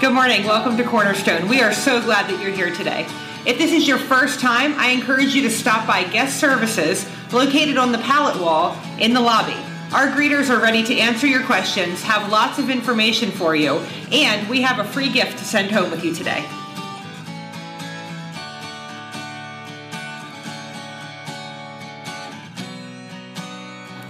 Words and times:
Good 0.00 0.14
morning. 0.14 0.44
Welcome 0.44 0.78
to 0.78 0.84
Cornerstone. 0.84 1.46
We 1.46 1.60
are 1.60 1.74
so 1.74 2.00
glad 2.00 2.30
that 2.30 2.40
you're 2.40 2.54
here 2.54 2.74
today. 2.74 3.06
If 3.44 3.58
this 3.58 3.70
is 3.70 3.86
your 3.86 3.98
first 3.98 4.40
time, 4.40 4.72
I 4.78 4.92
encourage 4.92 5.34
you 5.34 5.42
to 5.42 5.50
stop 5.50 5.86
by 5.86 6.04
guest 6.04 6.40
services 6.40 7.06
located 7.30 7.76
on 7.76 7.92
the 7.92 7.98
pallet 7.98 8.40
wall 8.40 8.80
in 8.98 9.12
the 9.12 9.20
lobby. 9.20 9.58
Our 9.92 10.06
greeters 10.06 10.48
are 10.48 10.58
ready 10.58 10.82
to 10.84 10.98
answer 10.98 11.26
your 11.26 11.42
questions, 11.42 12.02
have 12.02 12.32
lots 12.32 12.58
of 12.58 12.70
information 12.70 13.30
for 13.30 13.54
you, 13.54 13.74
and 14.10 14.48
we 14.48 14.62
have 14.62 14.78
a 14.78 14.88
free 14.90 15.12
gift 15.12 15.36
to 15.36 15.44
send 15.44 15.70
home 15.70 15.90
with 15.90 16.02
you 16.02 16.14
today. 16.14 16.48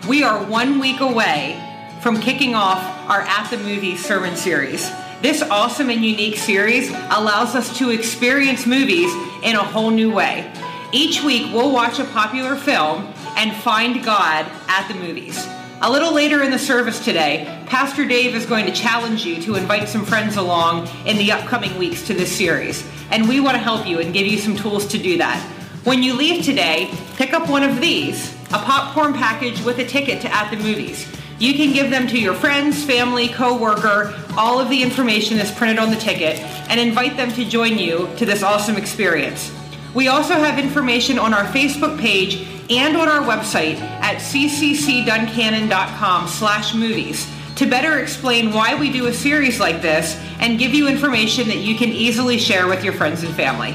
We 0.09 0.23
are 0.23 0.45
one 0.45 0.79
week 0.79 1.01
away 1.01 1.61
from 2.01 2.21
kicking 2.21 2.55
off 2.55 2.79
our 3.11 3.23
At 3.23 3.51
the 3.51 3.59
Movies 3.59 4.05
sermon 4.05 4.37
series. 4.37 4.89
This 5.23 5.43
awesome 5.43 5.91
and 5.91 6.03
unique 6.03 6.39
series 6.39 6.89
allows 6.89 7.55
us 7.55 7.77
to 7.77 7.91
experience 7.91 8.65
movies 8.65 9.13
in 9.43 9.55
a 9.55 9.63
whole 9.63 9.91
new 9.91 10.11
way. 10.11 10.51
Each 10.93 11.23
week, 11.23 11.53
we'll 11.53 11.73
watch 11.73 11.99
a 11.99 12.05
popular 12.05 12.57
film 12.57 13.13
and 13.37 13.55
find 13.63 14.03
God 14.03 14.51
at 14.67 14.89
the 14.89 14.95
movies. 14.95 15.47
A 15.83 15.91
little 15.91 16.15
later 16.15 16.43
in 16.43 16.51
the 16.51 16.59
service 16.59 17.05
today, 17.05 17.63
Pastor 17.67 18.07
Dave 18.07 18.35
is 18.35 18.47
going 18.47 18.65
to 18.65 18.73
challenge 18.73 19.27
you 19.27 19.43
to 19.43 19.57
invite 19.57 19.91
some 19.91 20.07
friends 20.07 20.39
along 20.39 20.89
in 21.05 21.19
the 21.19 21.33
upcoming 21.33 21.77
weeks 21.77 22.07
to 22.07 22.15
this 22.15 22.35
series. 22.35 22.83
And 23.11 23.29
we 23.29 23.41
want 23.41 23.57
to 23.57 23.63
help 23.63 23.87
you 23.87 24.01
and 24.01 24.15
give 24.15 24.27
you 24.27 24.39
some 24.39 24.57
tools 24.57 24.87
to 24.87 24.99
do 24.99 25.19
that. 25.19 25.39
When 25.85 26.03
you 26.03 26.15
leave 26.15 26.47
today, 26.47 26.91
pick 27.17 27.35
up 27.35 27.47
one 27.47 27.63
of 27.63 27.79
these 27.83 28.35
a 28.55 28.59
popcorn 28.59 29.13
package 29.13 29.63
with 29.65 29.79
a 29.81 29.85
ticket 29.85 30.23
to 30.23 30.35
At 30.35 30.51
the 30.51 30.57
Movies. 30.57 31.07
You 31.41 31.55
can 31.55 31.73
give 31.73 31.91
them 31.91 32.07
to 32.09 32.19
your 32.19 32.35
friends, 32.35 32.85
family, 32.85 33.29
co-worker. 33.29 34.15
All 34.37 34.61
of 34.61 34.69
the 34.69 34.83
information 34.83 35.39
is 35.39 35.51
printed 35.51 35.79
on 35.79 35.89
the 35.89 35.97
ticket 35.97 36.39
and 36.69 36.79
invite 36.79 37.17
them 37.17 37.33
to 37.33 37.47
join 37.47 37.79
you 37.79 38.11
to 38.19 38.27
this 38.27 38.43
awesome 38.43 38.77
experience. 38.77 39.51
We 39.95 40.09
also 40.09 40.35
have 40.35 40.59
information 40.59 41.19
on 41.19 41.33
our 41.33 41.45
Facebook 41.45 41.99
page 41.99 42.47
and 42.69 42.95
on 42.95 43.09
our 43.09 43.23
website 43.23 43.81
at 43.81 44.19
cccduncannon.com 44.19 46.29
slash 46.29 46.75
movies 46.75 47.27
to 47.57 47.67
better 47.67 48.01
explain 48.01 48.53
why 48.53 48.79
we 48.79 48.93
do 48.93 49.07
a 49.07 49.15
series 49.15 49.59
like 49.59 49.81
this 49.81 50.17
and 50.41 50.59
give 50.59 50.75
you 50.75 50.89
information 50.89 51.49
that 51.49 51.57
you 51.57 51.75
can 51.75 51.89
easily 51.89 52.37
share 52.37 52.69
with 52.69 52.85
your 52.85 52.93
friends 52.93 53.23
and 53.23 53.35
family. 53.35 53.75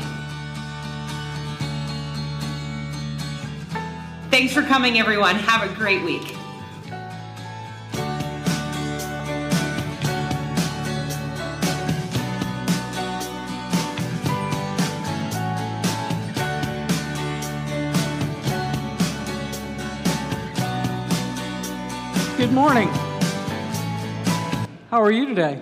Thanks 4.29 4.53
for 4.53 4.61
coming, 4.61 4.99
everyone. 4.99 5.37
Have 5.37 5.67
a 5.67 5.73
great 5.73 6.03
week. 6.03 6.34
Morning. 22.55 22.87
How 24.89 25.01
are 25.01 25.11
you 25.11 25.25
today? 25.25 25.61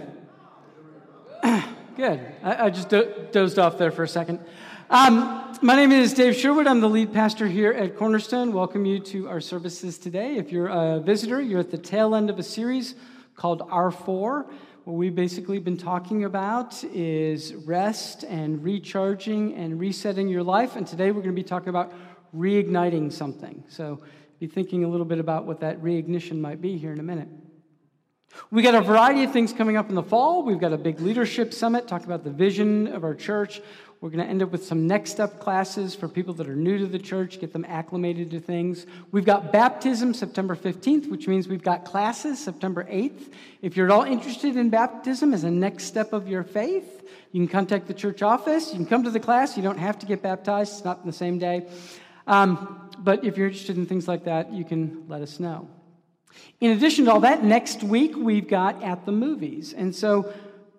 Good. 1.98 2.22
I, 2.44 2.66
I 2.66 2.70
just 2.70 2.88
do- 2.88 3.12
dozed 3.32 3.58
off 3.58 3.80
there 3.80 3.90
for 3.90 4.04
a 4.04 4.08
second. 4.08 4.40
Um, 4.92 5.58
my 5.64 5.76
name 5.76 5.92
is 5.92 6.14
Dave 6.14 6.36
Sherwood. 6.36 6.68
I'm 6.68 6.82
the 6.82 6.88
lead 6.88 7.12
pastor 7.12 7.48
here 7.48 7.72
at 7.72 7.98
Cornerstone. 7.98 8.54
Welcome 8.54 8.86
you 8.86 9.00
to 9.00 9.28
our 9.28 9.42
services 9.42 9.98
today. 9.98 10.36
If 10.36 10.52
you're 10.52 10.68
a 10.68 11.00
visitor, 11.00 11.42
you're 11.42 11.62
at 11.62 11.72
the 11.72 11.80
tail 11.80 12.14
end 12.14 12.30
of 12.30 12.38
a 12.38 12.44
series 12.44 12.94
called 13.36 13.62
R4. 13.62 14.46
What 14.84 14.94
we've 14.94 15.16
basically 15.16 15.58
been 15.58 15.78
talking 15.78 16.26
about 16.26 16.84
is 16.84 17.56
rest 17.56 18.24
and 18.24 18.64
recharging 18.64 19.56
and 19.56 19.80
resetting 19.80 20.30
your 20.30 20.44
life. 20.44 20.76
And 20.76 20.86
today 20.86 21.08
we're 21.08 21.24
going 21.24 21.36
to 21.36 21.42
be 21.42 21.42
talking 21.42 21.70
about 21.70 21.92
reigniting 22.38 23.12
something. 23.12 23.64
So 23.68 24.00
be 24.44 24.48
thinking 24.48 24.84
a 24.84 24.90
little 24.90 25.06
bit 25.06 25.20
about 25.20 25.46
what 25.46 25.62
that 25.62 25.82
reignition 25.82 26.38
might 26.42 26.60
be 26.60 26.78
here 26.78 26.92
in 26.92 27.00
a 27.00 27.04
minute. 27.04 27.30
We 28.52 28.62
got 28.62 28.76
a 28.76 28.82
variety 28.82 29.24
of 29.24 29.32
things 29.32 29.54
coming 29.54 29.78
up 29.78 29.88
in 29.88 29.96
the 29.96 30.04
fall. 30.04 30.44
We've 30.44 30.60
got 30.60 30.74
a 30.74 30.78
big 30.78 31.00
leadership 31.00 31.54
summit 31.54 31.88
talk 31.88 32.04
about 32.04 32.26
the 32.26 32.30
vision 32.30 32.88
of 32.88 33.06
our 33.06 33.16
church. 33.16 33.62
We're 34.02 34.10
going 34.10 34.22
to 34.22 34.30
end 34.30 34.44
up 34.44 34.52
with 34.52 34.66
some 34.66 34.86
next 34.86 35.12
step 35.12 35.40
classes 35.40 35.96
for 35.96 36.10
people 36.10 36.34
that 36.34 36.50
are 36.50 36.58
new 36.58 36.78
to 36.78 36.88
the 36.88 37.00
church, 37.00 37.40
get 37.40 37.54
them 37.54 37.64
acclimated 37.64 38.32
to 38.32 38.42
things. 38.42 38.86
We've 39.14 39.24
got 39.24 39.54
baptism 39.54 40.14
September 40.14 40.58
15th, 40.58 41.10
which 41.10 41.26
means 41.26 41.48
we've 41.48 41.64
got 41.64 41.86
classes 41.86 42.38
September 42.38 42.84
8th. 42.84 43.32
If 43.62 43.78
you're 43.78 43.86
at 43.86 43.94
all 43.94 44.04
interested 44.04 44.58
in 44.58 44.70
baptism 44.70 45.34
as 45.34 45.46
a 45.46 45.52
next 45.52 45.86
step 45.86 46.12
of 46.12 46.28
your 46.28 46.44
faith, 46.44 47.10
you 47.32 47.40
can 47.40 47.48
contact 47.48 47.88
the 47.88 47.94
church 47.94 48.22
office. 48.22 48.72
You 48.72 48.76
can 48.76 48.88
come 48.88 49.04
to 49.06 49.10
the 49.10 49.22
class. 49.22 49.56
You 49.56 49.64
don't 49.64 49.80
have 49.80 50.00
to 50.00 50.06
get 50.06 50.22
baptized, 50.22 50.74
it's 50.74 50.84
not 50.84 51.06
the 51.06 51.14
same 51.14 51.40
day. 51.40 51.66
Um, 52.28 52.83
but 53.00 53.24
if 53.24 53.38
you're 53.38 53.48
interested 53.48 53.78
in 53.78 53.86
things 53.86 54.08
like 54.08 54.26
that, 54.26 54.52
you 54.54 54.64
can 54.66 55.06
let 55.08 55.22
us 55.22 55.40
know. 55.40 55.68
In 56.60 56.72
addition 56.72 57.06
to 57.06 57.12
all 57.12 57.20
that, 57.22 57.44
next 57.44 57.84
week 57.84 58.16
we've 58.16 58.48
got 58.48 58.82
At 58.84 59.06
the 59.06 59.12
Movies. 59.12 59.74
And 59.74 59.96
so, 59.96 60.34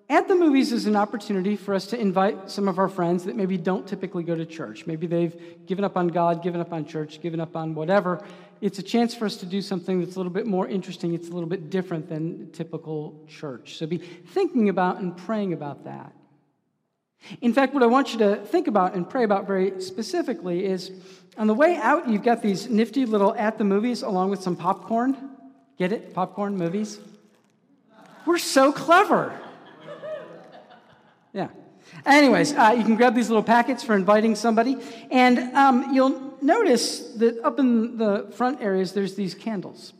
At 0.08 0.28
the 0.28 0.34
Movies 0.34 0.72
is 0.72 0.86
an 0.86 0.97
opportunity 0.97 1.56
for 1.56 1.75
us 1.75 1.86
to 1.88 1.98
invite 1.98 2.50
some 2.50 2.69
of 2.69 2.78
our 2.78 2.88
friends 2.88 3.25
that 3.25 3.36
maybe 3.36 3.56
don't 3.56 3.86
typically 3.86 4.25
go 4.25 4.34
to 4.34 4.47
church. 4.47 4.86
Maybe 4.86 5.06
they've 5.06 5.66
given 5.66 5.84
up 5.84 5.97
on 5.97 6.08
God, 6.08 6.42
given 6.42 6.60
up 6.60 6.72
on 6.72 6.84
church, 6.86 7.20
given 7.20 7.41
up 7.41 7.56
on 7.56 7.75
whatever. 7.75 8.25
It's 8.60 8.78
a 8.78 8.82
chance 8.82 9.14
for 9.14 9.26
us 9.26 9.36
to 9.38 9.46
do 9.46 9.60
something 9.60 10.00
that's 10.00 10.16
a 10.16 10.19
little 10.19 10.32
bit 10.32 10.46
more 10.46 10.66
interesting. 10.66 11.14
It's 11.14 11.28
a 11.28 11.32
little 11.32 11.48
bit 11.48 11.70
different 11.70 12.08
than 12.08 12.50
typical 12.52 13.20
church. 13.28 13.76
So, 13.76 13.86
be 13.86 13.98
thinking 13.98 14.69
about 14.69 15.00
and 15.00 15.16
praying 15.16 15.52
about 15.52 15.84
that. 15.84 16.12
In 17.40 17.52
fact, 17.52 17.74
what 17.74 17.82
I 17.82 17.86
want 17.86 18.12
you 18.12 18.18
to 18.20 18.36
think 18.36 18.66
about 18.66 18.94
and 18.94 19.08
pray 19.08 19.24
about 19.24 19.46
very 19.46 19.80
specifically 19.80 20.64
is 20.64 20.90
on 21.36 21.46
the 21.46 21.54
way 21.54 21.76
out, 21.76 22.08
you've 22.08 22.22
got 22.22 22.42
these 22.42 22.68
nifty 22.68 23.06
little 23.06 23.34
at 23.34 23.58
the 23.58 23.64
movies 23.64 24.02
along 24.02 24.30
with 24.30 24.42
some 24.42 24.56
popcorn. 24.56 25.30
Get 25.78 25.92
it? 25.92 26.14
Popcorn 26.14 26.56
movies? 26.56 26.98
We're 28.26 28.38
so 28.38 28.72
clever. 28.72 29.38
Yeah. 31.32 31.48
Anyways, 32.06 32.52
uh, 32.52 32.76
you 32.78 32.84
can 32.84 32.94
grab 32.94 33.16
these 33.16 33.28
little 33.28 33.42
packets 33.42 33.82
for 33.82 33.96
inviting 33.96 34.36
somebody. 34.36 34.76
And 35.10 35.38
um, 35.56 35.92
you'll 35.92 36.38
notice 36.40 37.00
that 37.14 37.42
up 37.42 37.58
in 37.58 37.98
the 37.98 38.32
front 38.36 38.62
areas, 38.62 38.92
there's 38.92 39.16
these 39.16 39.34
candles. 39.34 39.94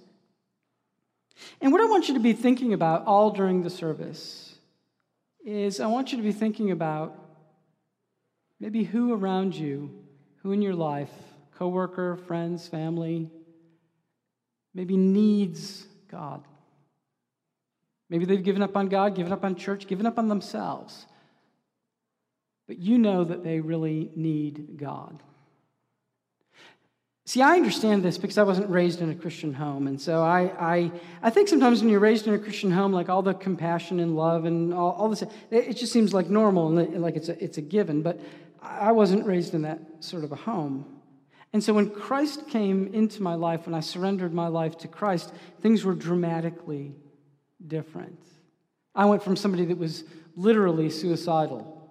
And 1.61 1.73
what 1.73 1.81
I 1.81 1.87
want 1.87 2.07
you 2.07 2.15
to 2.15 2.21
be 2.21 2.33
thinking 2.33 2.73
about 2.73 3.05
all 3.07 3.31
during 3.31 3.65
the 3.65 3.71
service 3.71 4.44
is 5.45 5.79
I 5.79 5.87
want 5.87 6.11
you 6.11 6.19
to 6.19 6.25
be 6.25 6.33
thinking 6.33 6.71
about 6.71 7.19
maybe 8.59 8.85
who 8.85 9.13
around 9.13 9.55
you, 9.55 9.91
who 10.43 10.53
in 10.53 10.63
your 10.63 10.75
life, 10.75 11.13
coworker, 11.57 12.17
friends, 12.17 12.67
family, 12.67 13.31
maybe 14.75 14.97
needs 14.97 15.87
God. 16.11 16.45
Maybe 18.09 18.25
they've 18.25 18.43
given 18.43 18.63
up 18.63 18.77
on 18.77 18.89
God, 18.89 19.15
given 19.15 19.33
up 19.33 19.45
on 19.45 19.55
church, 19.55 19.87
given 19.87 20.07
up 20.07 20.19
on 20.19 20.29
themselves. 20.29 21.07
But 22.67 22.79
you 22.79 22.99
know 22.99 23.25
that 23.25 23.45
they 23.45 23.61
really 23.61 24.11
need 24.17 24.79
God. 24.79 25.23
See, 27.27 27.41
I 27.41 27.57
understand 27.57 28.03
this 28.03 28.19
because 28.19 28.37
I 28.37 28.43
wasn't 28.43 28.69
raised 28.69 29.01
in 29.01 29.11
a 29.11 29.15
Christian 29.15 29.55
home. 29.55 29.87
And 29.87 29.99
so 29.99 30.23
I, 30.23 30.53
I, 30.59 30.93
I 31.23 31.31
think 31.31 31.49
sometimes 31.49 31.81
when 31.81 31.89
you're 31.91 32.01
raised 32.01 32.27
in 32.27 32.35
a 32.35 32.39
Christian 32.39 32.71
home, 32.71 32.93
like 32.93 33.09
all 33.09 33.23
the 33.23 33.33
compassion 33.33 33.99
and 33.99 34.15
love 34.15 34.45
and 34.45 34.75
all, 34.75 34.93
all 34.93 35.09
this, 35.09 35.25
it, 35.51 35.73
just 35.73 35.91
seems 35.91 36.13
like 36.13 36.29
normal 36.29 36.79
and 36.79 37.01
like 37.01 37.17
it's 37.17 37.31
a, 37.31 37.43
it's 37.43 37.57
a 37.57 37.63
given. 37.63 38.03
But 38.03 38.21
I 38.61 38.93
wasn't 38.93 39.25
raised 39.27 39.55
in 39.55 39.63
that 39.63 39.81
sort 40.01 40.23
of 40.23 40.33
a 40.33 40.37
home. 40.37 40.85
And 41.55 41.65
so 41.65 41.73
when 41.73 41.89
Christ 41.89 42.47
came 42.49 42.93
into 42.93 43.23
my 43.23 43.35
life, 43.35 43.65
when 43.65 43.75
I 43.75 43.81
surrendered 43.81 44.35
my 44.35 44.49
life 44.49 44.77
to 44.79 44.89
Christ, 44.89 45.33
things 45.63 45.83
were 45.83 45.95
dramatically 45.95 46.93
different. 47.67 48.19
I 48.95 49.07
went 49.07 49.23
from 49.23 49.37
somebody 49.37 49.65
that 49.67 49.79
was 49.79 50.05
literally 50.37 50.91
suicidal 50.91 51.91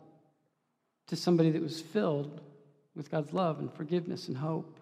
to 1.08 1.16
somebody 1.16 1.50
that 1.52 1.62
was 1.62 1.82
filled 1.82 2.42
with 2.96 3.10
God's 3.10 3.34
love 3.34 3.60
and 3.60 3.74
forgiveness 3.74 4.28
and 4.28 4.38
hope. 4.38 4.80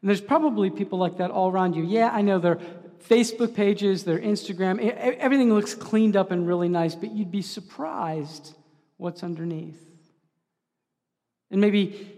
And 0.00 0.08
there's 0.08 0.20
probably 0.20 0.70
people 0.70 0.98
like 0.98 1.18
that 1.18 1.30
all 1.30 1.50
around 1.50 1.74
you. 1.74 1.82
Yeah, 1.82 2.10
I 2.12 2.22
know 2.22 2.38
their 2.38 2.60
Facebook 3.08 3.54
pages, 3.54 4.04
their 4.04 4.18
Instagram, 4.18 4.80
everything 4.80 5.52
looks 5.52 5.74
cleaned 5.74 6.16
up 6.16 6.30
and 6.30 6.46
really 6.46 6.68
nice, 6.68 6.94
but 6.94 7.10
you'd 7.10 7.30
be 7.30 7.42
surprised 7.42 8.54
what's 8.96 9.22
underneath. 9.22 9.80
And 11.50 11.60
maybe 11.60 12.14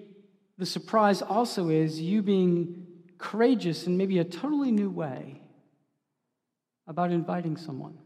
the 0.58 0.66
surprise 0.66 1.22
also 1.22 1.68
is 1.68 2.00
you 2.00 2.22
being 2.22 2.86
courageous 3.18 3.86
in 3.86 3.96
maybe 3.96 4.18
a 4.18 4.24
totally 4.24 4.72
new 4.72 4.90
way 4.90 5.40
about 6.86 7.12
inviting 7.12 7.56
someone. 7.56 7.96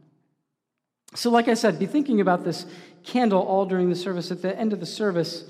So, 1.14 1.30
like 1.30 1.48
I 1.48 1.54
said, 1.54 1.78
be 1.78 1.86
thinking 1.86 2.20
about 2.20 2.44
this 2.44 2.66
candle 3.04 3.40
all 3.40 3.66
during 3.66 3.88
the 3.88 3.96
service. 3.96 4.30
At 4.30 4.42
the 4.42 4.56
end 4.58 4.72
of 4.72 4.80
the 4.80 4.86
service, 4.86 5.44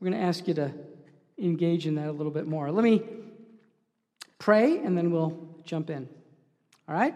we're 0.00 0.10
going 0.10 0.20
to 0.20 0.26
ask 0.26 0.48
you 0.48 0.54
to 0.54 0.72
engage 1.38 1.86
in 1.86 1.94
that 1.96 2.08
a 2.08 2.12
little 2.12 2.32
bit 2.32 2.46
more. 2.46 2.70
Let 2.70 2.82
me 2.82 3.02
pray 4.40 4.78
and 4.78 4.98
then 4.98 5.12
we'll 5.12 5.38
jump 5.64 5.90
in. 5.90 6.08
All 6.88 6.94
right? 6.96 7.14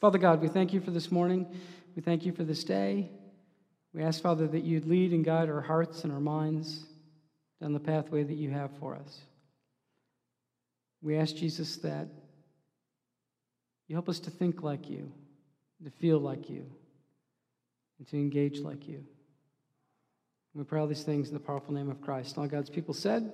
Father 0.00 0.18
God, 0.18 0.40
we 0.40 0.46
thank 0.46 0.72
you 0.72 0.80
for 0.80 0.92
this 0.92 1.10
morning. 1.10 1.46
We 1.96 2.02
thank 2.02 2.24
you 2.24 2.30
for 2.30 2.44
this 2.44 2.62
day. 2.62 3.10
We 3.92 4.02
ask, 4.02 4.22
Father, 4.22 4.46
that 4.46 4.62
you'd 4.62 4.86
lead 4.86 5.12
and 5.12 5.24
guide 5.24 5.48
our 5.48 5.62
hearts 5.62 6.04
and 6.04 6.12
our 6.12 6.20
minds 6.20 6.84
down 7.60 7.72
the 7.72 7.80
pathway 7.80 8.22
that 8.22 8.34
you 8.34 8.50
have 8.50 8.70
for 8.78 8.94
us. 8.94 9.22
We 11.02 11.16
ask, 11.16 11.34
Jesus, 11.34 11.76
that 11.78 12.08
you 13.88 13.96
help 13.96 14.08
us 14.08 14.20
to 14.20 14.30
think 14.30 14.62
like 14.62 14.90
you, 14.90 15.10
to 15.82 15.90
feel 15.90 16.18
like 16.18 16.50
you, 16.50 16.66
and 17.98 18.06
to 18.08 18.16
engage 18.16 18.60
like 18.60 18.86
you. 18.86 19.04
We 20.54 20.64
pray 20.64 20.80
all 20.80 20.86
these 20.86 21.02
things 21.02 21.28
in 21.28 21.34
the 21.34 21.40
powerful 21.40 21.72
name 21.72 21.90
of 21.90 22.00
Christ. 22.00 22.36
All 22.36 22.46
God's 22.46 22.70
people 22.70 22.94
said, 22.94 23.32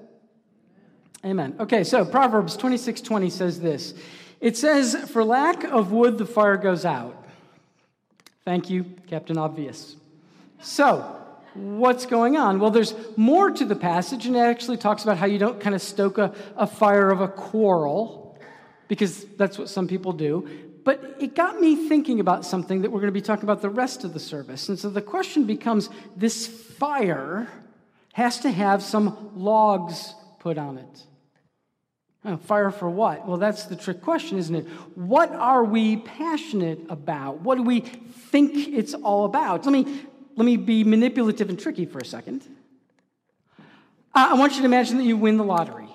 Amen. 1.24 1.54
Okay, 1.60 1.84
so 1.84 2.04
Proverbs 2.04 2.56
26 2.56 3.00
20 3.00 3.30
says 3.30 3.60
this 3.60 3.94
It 4.40 4.56
says, 4.56 4.96
For 5.10 5.24
lack 5.24 5.64
of 5.64 5.92
wood, 5.92 6.18
the 6.18 6.26
fire 6.26 6.56
goes 6.56 6.84
out. 6.84 7.16
Thank 8.44 8.70
you, 8.70 8.84
Captain 9.08 9.38
Obvious. 9.38 9.96
So, 10.60 11.16
what's 11.54 12.06
going 12.06 12.36
on? 12.36 12.58
Well, 12.58 12.70
there's 12.70 12.94
more 13.16 13.50
to 13.50 13.64
the 13.64 13.76
passage, 13.76 14.26
and 14.26 14.34
it 14.34 14.40
actually 14.40 14.78
talks 14.78 15.04
about 15.04 15.16
how 15.16 15.26
you 15.26 15.38
don't 15.38 15.60
kind 15.60 15.74
of 15.74 15.82
stoke 15.82 16.18
a, 16.18 16.34
a 16.56 16.66
fire 16.66 17.10
of 17.10 17.20
a 17.20 17.28
quarrel, 17.28 18.36
because 18.88 19.24
that's 19.36 19.58
what 19.58 19.68
some 19.68 19.86
people 19.86 20.12
do. 20.12 20.48
But 20.84 21.16
it 21.20 21.36
got 21.36 21.60
me 21.60 21.88
thinking 21.88 22.18
about 22.18 22.44
something 22.44 22.82
that 22.82 22.90
we're 22.90 22.98
going 22.98 23.12
to 23.12 23.12
be 23.12 23.22
talking 23.22 23.44
about 23.44 23.62
the 23.62 23.70
rest 23.70 24.02
of 24.02 24.12
the 24.12 24.20
service. 24.20 24.68
And 24.68 24.76
so 24.76 24.90
the 24.90 25.02
question 25.02 25.44
becomes 25.44 25.88
this 26.16 26.48
fire 26.48 27.48
has 28.14 28.40
to 28.40 28.50
have 28.50 28.82
some 28.82 29.30
logs 29.36 30.14
put 30.40 30.58
on 30.58 30.78
it. 30.78 31.06
Fire 32.44 32.70
for 32.70 32.88
what? 32.88 33.26
Well, 33.26 33.36
that's 33.36 33.64
the 33.64 33.74
trick 33.74 34.00
question, 34.00 34.38
isn't 34.38 34.54
it? 34.54 34.66
What 34.94 35.32
are 35.32 35.64
we 35.64 35.96
passionate 35.96 36.78
about? 36.88 37.40
What 37.40 37.56
do 37.56 37.64
we 37.64 37.80
think 37.80 38.68
it's 38.68 38.94
all 38.94 39.24
about? 39.24 39.66
Let 39.66 39.72
me, 39.72 40.02
let 40.36 40.44
me 40.44 40.56
be 40.56 40.84
manipulative 40.84 41.48
and 41.48 41.58
tricky 41.58 41.84
for 41.84 41.98
a 41.98 42.04
second. 42.04 42.42
I 44.14 44.34
want 44.34 44.52
you 44.52 44.60
to 44.60 44.66
imagine 44.66 44.98
that 44.98 45.04
you 45.04 45.16
win 45.16 45.36
the 45.36 45.44
lottery. 45.44 45.88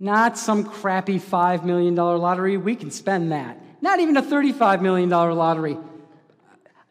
Not 0.00 0.36
some 0.36 0.64
crappy 0.64 1.20
$5 1.20 1.64
million 1.64 1.94
lottery. 1.94 2.56
We 2.56 2.74
can 2.74 2.90
spend 2.90 3.30
that. 3.30 3.56
Not 3.80 4.00
even 4.00 4.16
a 4.16 4.22
$35 4.22 4.80
million 4.80 5.08
lottery. 5.10 5.78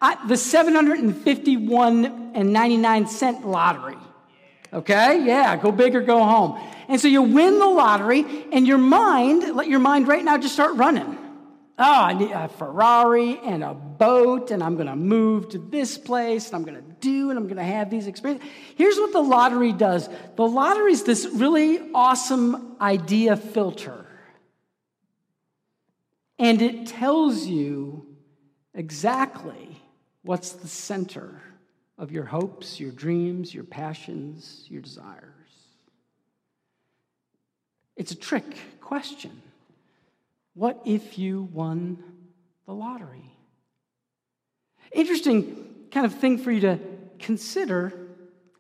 I, 0.01 0.17
the 0.27 0.37
751 0.37 2.31
and 2.35 2.53
99 2.53 3.07
cent 3.07 3.45
lottery. 3.45 3.97
Okay? 4.73 5.25
Yeah, 5.25 5.57
go 5.57 5.71
big 5.71 5.95
or 5.95 6.01
go 6.01 6.23
home. 6.23 6.59
And 6.87 6.99
so 6.99 7.07
you 7.07 7.21
win 7.21 7.59
the 7.59 7.67
lottery, 7.67 8.25
and 8.51 8.67
your 8.67 8.77
mind, 8.77 9.55
let 9.55 9.67
your 9.67 9.79
mind 9.79 10.07
right 10.07 10.23
now 10.23 10.37
just 10.37 10.53
start 10.53 10.75
running. 10.75 11.17
Oh, 11.77 12.01
I 12.03 12.13
need 12.13 12.31
a 12.31 12.47
Ferrari 12.47 13.39
and 13.39 13.63
a 13.63 13.73
boat, 13.73 14.51
and 14.51 14.61
I'm 14.61 14.75
going 14.75 14.87
to 14.87 14.95
move 14.95 15.49
to 15.49 15.57
this 15.57 15.97
place, 15.97 16.47
and 16.47 16.55
I'm 16.55 16.63
going 16.63 16.75
to 16.75 16.95
do, 16.99 17.29
and 17.29 17.39
I'm 17.39 17.45
going 17.45 17.57
to 17.57 17.63
have 17.63 17.89
these 17.89 18.07
experiences. 18.07 18.47
Here's 18.75 18.97
what 18.97 19.13
the 19.13 19.21
lottery 19.21 19.73
does 19.73 20.07
the 20.35 20.47
lottery 20.47 20.91
is 20.91 21.03
this 21.03 21.25
really 21.25 21.79
awesome 21.93 22.75
idea 22.79 23.35
filter. 23.35 24.05
And 26.37 26.61
it 26.61 26.87
tells 26.87 27.45
you 27.45 28.15
exactly 28.73 29.81
what's 30.23 30.53
the 30.53 30.67
center 30.67 31.41
of 32.01 32.11
your 32.11 32.25
hopes, 32.25 32.79
your 32.79 32.91
dreams, 32.91 33.53
your 33.53 33.63
passions, 33.63 34.65
your 34.67 34.81
desires. 34.81 35.27
It's 37.95 38.11
a 38.11 38.15
trick 38.15 38.57
question. 38.81 39.43
What 40.55 40.81
if 40.83 41.19
you 41.19 41.43
won 41.43 42.03
the 42.65 42.73
lottery? 42.73 43.31
Interesting 44.91 45.87
kind 45.91 46.07
of 46.07 46.15
thing 46.15 46.39
for 46.39 46.51
you 46.51 46.61
to 46.61 46.79
consider 47.19 47.93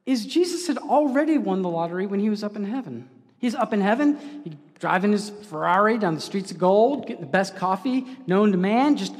is 0.05 0.27
Jesus 0.27 0.67
had 0.67 0.77
already 0.77 1.39
won 1.39 1.63
the 1.63 1.69
lottery 1.69 2.05
when 2.05 2.19
he 2.19 2.29
was 2.29 2.43
up 2.43 2.55
in 2.55 2.63
heaven. 2.63 3.09
He's 3.39 3.55
up 3.55 3.73
in 3.73 3.81
heaven, 3.81 4.19
he's 4.43 4.53
driving 4.77 5.13
his 5.13 5.31
Ferrari 5.49 5.97
down 5.97 6.13
the 6.13 6.21
streets 6.21 6.51
of 6.51 6.59
gold, 6.59 7.07
getting 7.07 7.25
the 7.25 7.31
best 7.31 7.55
coffee 7.55 8.05
known 8.27 8.51
to 8.51 8.57
man, 8.59 8.97
just 8.97 9.15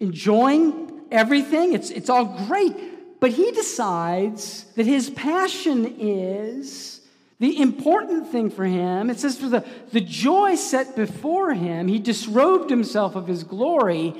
enjoying 0.00 1.02
everything. 1.10 1.74
It's, 1.74 1.90
it's 1.90 2.08
all 2.08 2.24
great. 2.46 2.74
But 3.20 3.32
he 3.32 3.50
decides 3.52 4.64
that 4.74 4.86
his 4.86 5.10
passion 5.10 5.96
is 5.98 7.00
the 7.38 7.60
important 7.60 8.28
thing 8.28 8.50
for 8.50 8.64
him, 8.64 9.10
it 9.10 9.20
says, 9.20 9.38
for 9.38 9.48
the, 9.48 9.64
the 9.92 10.00
joy 10.00 10.54
set 10.54 10.96
before 10.96 11.52
him, 11.52 11.86
he 11.86 11.98
disrobed 11.98 12.70
himself 12.70 13.14
of 13.14 13.26
his 13.26 13.44
glory 13.44 14.14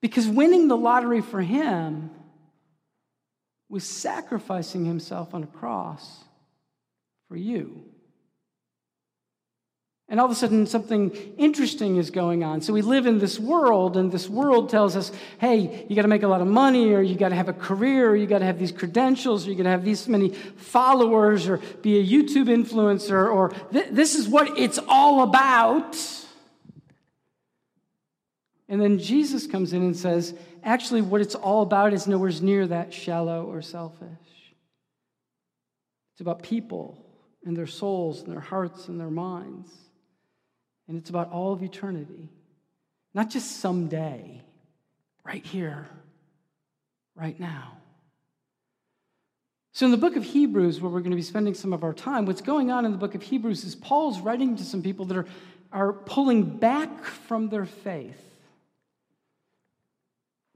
because 0.00 0.26
winning 0.26 0.66
the 0.68 0.76
lottery 0.76 1.20
for 1.20 1.40
him 1.40 2.10
was 3.68 3.84
sacrificing 3.84 4.84
himself 4.84 5.34
on 5.34 5.44
a 5.44 5.46
cross 5.46 6.24
for 7.28 7.36
you. 7.36 7.84
And 10.10 10.18
all 10.18 10.26
of 10.26 10.32
a 10.32 10.34
sudden, 10.34 10.66
something 10.66 11.12
interesting 11.38 11.96
is 11.96 12.10
going 12.10 12.42
on. 12.42 12.62
So 12.62 12.72
we 12.72 12.82
live 12.82 13.06
in 13.06 13.20
this 13.20 13.38
world, 13.38 13.96
and 13.96 14.10
this 14.10 14.28
world 14.28 14.68
tells 14.68 14.96
us, 14.96 15.12
hey, 15.38 15.86
you 15.88 15.94
got 15.94 16.02
to 16.02 16.08
make 16.08 16.24
a 16.24 16.28
lot 16.28 16.40
of 16.40 16.48
money, 16.48 16.92
or 16.92 17.00
you 17.00 17.14
got 17.14 17.28
to 17.28 17.36
have 17.36 17.48
a 17.48 17.52
career, 17.52 18.10
or 18.10 18.16
you 18.16 18.26
got 18.26 18.40
to 18.40 18.44
have 18.44 18.58
these 18.58 18.72
credentials, 18.72 19.46
or 19.46 19.50
you 19.50 19.56
got 19.56 19.62
to 19.62 19.70
have 19.70 19.84
these 19.84 20.08
many 20.08 20.30
followers, 20.30 21.46
or 21.46 21.58
be 21.82 22.00
a 22.00 22.04
YouTube 22.04 22.48
influencer, 22.48 23.32
or 23.32 23.50
th- 23.72 23.90
this 23.92 24.16
is 24.16 24.28
what 24.28 24.58
it's 24.58 24.80
all 24.88 25.22
about. 25.22 25.96
And 28.68 28.80
then 28.80 28.98
Jesus 28.98 29.46
comes 29.46 29.72
in 29.72 29.82
and 29.82 29.96
says, 29.96 30.34
actually, 30.64 31.02
what 31.02 31.20
it's 31.20 31.36
all 31.36 31.62
about 31.62 31.92
is 31.92 32.08
nowhere 32.08 32.32
near 32.42 32.66
that 32.66 32.92
shallow 32.92 33.44
or 33.44 33.62
selfish. 33.62 34.08
It's 36.14 36.20
about 36.20 36.42
people 36.42 37.06
and 37.44 37.56
their 37.56 37.68
souls 37.68 38.22
and 38.22 38.32
their 38.32 38.40
hearts 38.40 38.88
and 38.88 38.98
their 38.98 39.08
minds. 39.08 39.70
And 40.90 40.98
it's 40.98 41.08
about 41.08 41.30
all 41.30 41.52
of 41.52 41.62
eternity, 41.62 42.28
not 43.14 43.30
just 43.30 43.60
someday, 43.60 44.42
right 45.24 45.46
here, 45.46 45.86
right 47.14 47.38
now. 47.38 47.76
So, 49.70 49.86
in 49.86 49.92
the 49.92 49.96
book 49.96 50.16
of 50.16 50.24
Hebrews, 50.24 50.80
where 50.80 50.90
we're 50.90 50.98
going 50.98 51.12
to 51.12 51.16
be 51.16 51.22
spending 51.22 51.54
some 51.54 51.72
of 51.72 51.84
our 51.84 51.92
time, 51.92 52.26
what's 52.26 52.40
going 52.40 52.72
on 52.72 52.84
in 52.84 52.90
the 52.90 52.98
book 52.98 53.14
of 53.14 53.22
Hebrews 53.22 53.62
is 53.62 53.76
Paul's 53.76 54.18
writing 54.18 54.56
to 54.56 54.64
some 54.64 54.82
people 54.82 55.04
that 55.04 55.16
are, 55.16 55.26
are 55.70 55.92
pulling 55.92 56.56
back 56.58 57.04
from 57.04 57.50
their 57.50 57.66
faith. 57.66 58.20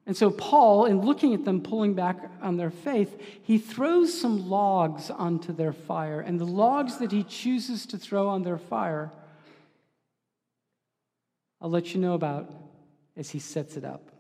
And 0.05 0.17
so, 0.17 0.33
Paul, 0.33 0.87
in 0.87 1.03
looking 1.03 1.33
at 1.35 1.45
them 1.45 1.61
pulling 1.61 1.95
back 1.95 2.19
on 2.43 2.57
their 2.57 2.73
faith, 2.73 3.23
he 3.45 3.59
throws 3.59 4.21
some 4.21 4.51
logs 4.51 5.11
onto 5.11 5.53
their 5.53 5.73
fire. 5.73 6.21
And 6.21 6.41
the 6.41 6.45
logs 6.45 6.97
that 6.97 7.13
he 7.13 7.23
chooses 7.23 7.87
to 7.87 7.99
throw 7.99 8.29
on 8.29 8.43
their 8.43 8.59
fire 8.59 9.13
I'll 11.65 11.71
let 11.71 11.95
you 11.95 12.01
know 12.01 12.13
about 12.13 12.53
as 13.17 13.31
he 13.31 13.39
sets 13.39 13.79
it 13.79 13.87
up. 13.87 14.11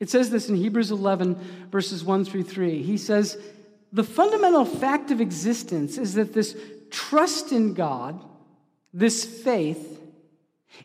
It 0.00 0.10
says 0.10 0.30
this 0.30 0.48
in 0.48 0.56
Hebrews 0.56 0.90
11, 0.90 1.68
verses 1.70 2.02
1 2.02 2.24
through 2.24 2.42
3. 2.42 2.82
He 2.82 2.98
says, 2.98 3.38
The 3.92 4.02
fundamental 4.02 4.64
fact 4.64 5.12
of 5.12 5.20
existence 5.20 5.96
is 5.96 6.14
that 6.14 6.34
this 6.34 6.56
trust 6.90 7.52
in 7.52 7.74
God, 7.74 8.20
this 8.92 9.24
faith, 9.24 10.00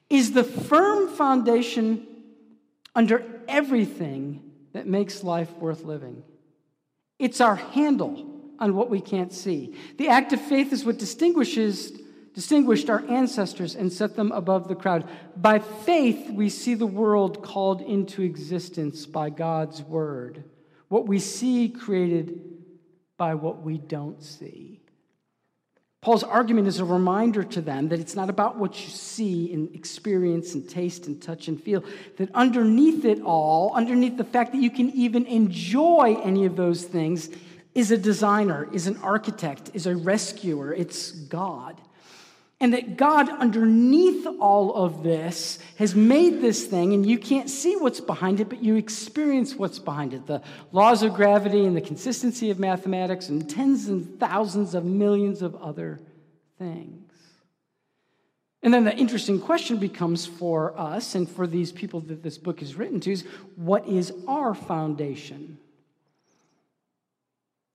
is 0.08 0.34
the 0.34 0.44
firm 0.44 1.10
foundation 1.10 2.06
under 2.94 3.26
everything 3.48 4.52
that 4.74 4.86
makes 4.86 5.24
life 5.24 5.52
worth 5.58 5.84
living. 5.84 6.22
It's 7.18 7.42
our 7.42 7.56
handle 7.56 8.24
on 8.60 8.76
what 8.76 8.92
we 8.92 9.02
can't 9.02 9.34
see. 9.34 9.76
The 9.98 10.10
act 10.10 10.32
of 10.32 10.40
faith 10.40 10.74
is 10.74 10.86
what 10.86 11.00
distinguishes 11.00 11.92
distinguished 12.34 12.90
our 12.90 13.04
ancestors 13.10 13.76
and 13.76 13.92
set 13.92 14.16
them 14.16 14.32
above 14.32 14.68
the 14.68 14.76
crowd. 14.76 15.08
By 15.38 15.60
faith, 15.60 16.30
we 16.30 16.50
see 16.50 16.74
the 16.74 16.88
world 16.88 17.44
called 17.44 17.82
into 17.82 18.22
existence 18.22 19.06
by 19.06 19.30
God's 19.30 19.82
word. 19.82 20.44
What 20.88 21.08
we 21.08 21.20
see 21.20 21.70
created 21.70 22.42
by 23.18 23.36
what 23.36 23.62
we 23.62 23.78
don't 23.78 24.22
see. 24.22 24.82
Paul's 26.02 26.24
argument 26.24 26.68
is 26.68 26.80
a 26.80 26.86
reminder 26.86 27.46
to 27.46 27.62
them 27.62 27.88
that 27.88 28.00
it's 28.00 28.16
not 28.16 28.30
about 28.30 28.58
what 28.58 28.78
you 28.84 28.90
see 28.90 29.54
and 29.54 29.74
experience 29.74 30.54
and 30.54 30.68
taste 30.68 31.08
and 31.08 31.22
touch 31.22 31.48
and 31.48 31.62
feel, 31.64 31.82
that 32.18 32.30
underneath 32.34 33.06
it 33.06 33.22
all, 33.22 33.74
underneath 33.74 34.18
the 34.18 34.26
fact 34.26 34.52
that 34.52 34.62
you 34.62 34.70
can 34.70 34.90
even 34.90 35.26
enjoy 35.28 36.20
any 36.22 36.46
of 36.46 36.58
those 36.58 36.84
things, 36.84 37.30
is 37.74 37.90
a 37.90 37.98
designer, 37.98 38.68
is 38.74 38.86
an 38.86 38.98
architect, 38.98 39.72
is 39.74 39.88
a 39.88 39.96
rescuer. 39.96 40.74
It's 40.74 41.12
God. 41.12 41.80
And 42.64 42.72
that 42.72 42.96
God, 42.96 43.28
underneath 43.28 44.26
all 44.40 44.74
of 44.74 45.04
this, 45.04 45.60
has 45.80 45.96
made 45.96 46.40
this 46.40 46.66
thing, 46.66 46.94
and 46.94 47.06
you 47.06 47.20
can't 47.20 47.50
see 47.50 47.76
what's 47.76 48.00
behind 48.00 48.40
it, 48.40 48.48
but 48.48 48.64
you 48.64 48.78
experience 48.78 49.54
what's 49.54 49.80
behind 49.80 50.14
it 50.14 50.28
the 50.28 50.42
laws 50.72 51.04
of 51.04 51.14
gravity 51.14 51.66
and 51.66 51.76
the 51.76 51.82
consistency 51.82 52.52
of 52.52 52.60
mathematics, 52.60 53.28
and 53.28 53.50
tens 53.50 53.90
and 53.90 54.18
thousands 54.18 54.76
of 54.76 54.86
millions 54.86 55.42
of 55.42 55.58
other 55.58 56.00
things. 56.58 57.12
And 58.62 58.74
then 58.74 58.86
the 58.86 58.96
interesting 58.96 59.42
question 59.42 59.76
becomes 59.76 60.26
for 60.26 60.74
us 60.80 61.16
and 61.16 61.30
for 61.30 61.46
these 61.46 61.74
people 61.74 62.00
that 62.00 62.24
this 62.24 62.38
book 62.38 62.62
is 62.62 62.76
written 62.76 63.02
to 63.02 63.12
is 63.12 63.26
what 63.58 63.86
is 63.90 64.14
our 64.26 64.56
foundation? 64.56 65.58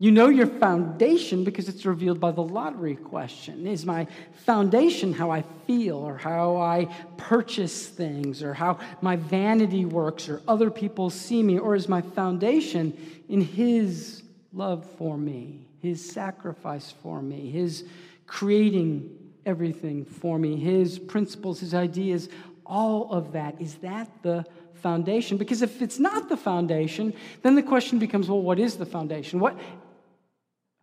You 0.01 0.13
know 0.13 0.29
your 0.29 0.47
foundation 0.47 1.43
because 1.43 1.69
it's 1.69 1.85
revealed 1.85 2.21
by 2.21 2.31
the 2.31 2.43
lottery 2.43 2.95
question. 2.95 3.67
Is 3.67 3.85
my 3.85 4.07
foundation 4.45 5.13
how 5.13 5.33
I 5.33 5.43
feel 5.67 5.97
or 5.97 6.17
how 6.17 6.57
I 6.57 6.85
purchase 7.17 7.89
things 7.89 8.41
or 8.41 8.55
how 8.55 8.79
my 9.01 9.17
vanity 9.17 9.85
works 9.85 10.29
or 10.29 10.41
other 10.47 10.71
people 10.71 11.11
see 11.11 11.43
me? 11.43 11.59
Or 11.59 11.75
is 11.75 11.89
my 11.89 12.01
foundation 12.01 12.97
in 13.29 13.41
His 13.41 14.23
love 14.53 14.89
for 14.99 15.19
me, 15.19 15.67
His 15.83 16.09
sacrifice 16.09 16.95
for 17.03 17.21
me, 17.21 17.51
His 17.51 17.85
creating 18.29 19.11
everything 19.45 20.05
for 20.05 20.39
me, 20.39 20.55
His 20.55 20.97
principles, 20.97 21.59
His 21.59 21.75
ideas, 21.75 22.29
all 22.65 23.11
of 23.11 23.33
that? 23.33 23.61
Is 23.61 23.75
that 23.77 24.09
the 24.23 24.47
foundation? 24.75 25.37
Because 25.37 25.63
if 25.63 25.83
it's 25.83 25.99
not 25.99 26.29
the 26.29 26.37
foundation, 26.37 27.13
then 27.43 27.55
the 27.55 27.63
question 27.63 27.99
becomes 27.99 28.29
well, 28.29 28.41
what 28.41 28.59
is 28.59 28.77
the 28.77 28.87
foundation? 28.87 29.41
What 29.41 29.59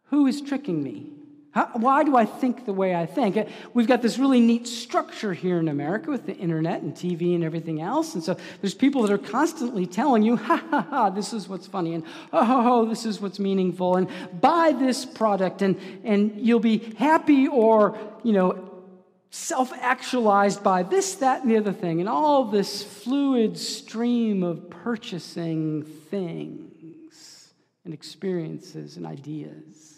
who 0.10 0.28
is 0.28 0.42
tricking 0.42 0.84
me? 0.84 1.16
How, 1.56 1.70
why 1.72 2.04
do 2.04 2.18
I 2.18 2.26
think 2.26 2.66
the 2.66 2.74
way 2.74 2.94
I 2.94 3.06
think? 3.06 3.38
Uh, 3.38 3.46
we've 3.74 3.88
got 3.88 4.02
this 4.02 4.18
really 4.18 4.42
neat 4.42 4.68
structure 4.68 5.34
here 5.34 5.58
in 5.58 5.70
America 5.70 6.12
with 6.12 6.26
the 6.26 6.36
internet 6.36 6.82
and 6.82 6.94
TV 6.94 7.34
and 7.34 7.46
everything 7.46 7.82
else. 7.82 8.14
And 8.14 8.22
so 8.22 8.36
there's 8.60 8.74
people 8.74 9.04
that 9.04 9.12
are 9.12 9.18
constantly 9.18 9.88
telling 9.88 10.22
you, 10.22 10.36
ha 10.36 10.62
ha 10.70 10.82
ha, 10.82 11.10
this 11.10 11.32
is 11.32 11.48
what's 11.48 11.66
funny, 11.66 11.94
and 11.94 12.04
oh, 12.34 12.44
ho, 12.44 12.62
ho, 12.62 12.86
this 12.86 13.06
is 13.06 13.22
what's 13.22 13.40
meaningful, 13.40 13.96
and 13.96 14.10
buy 14.42 14.74
this 14.78 15.06
product, 15.06 15.62
and, 15.62 15.80
and 16.04 16.34
you'll 16.46 16.60
be 16.60 16.94
happy 16.98 17.48
or, 17.48 17.98
you 18.22 18.34
know, 18.34 18.84
self 19.30 19.72
actualized 19.80 20.62
by 20.62 20.84
this, 20.84 21.16
that, 21.16 21.42
and 21.42 21.50
the 21.50 21.56
other 21.56 21.74
thing, 21.74 22.02
and 22.02 22.10
all 22.10 22.44
this 22.44 22.84
fluid 22.84 23.58
stream 23.58 24.44
of 24.44 24.70
purchasing 24.70 25.84
things 25.84 27.54
and 27.86 27.94
experiences 27.94 28.98
and 28.98 29.06
ideas. 29.06 29.95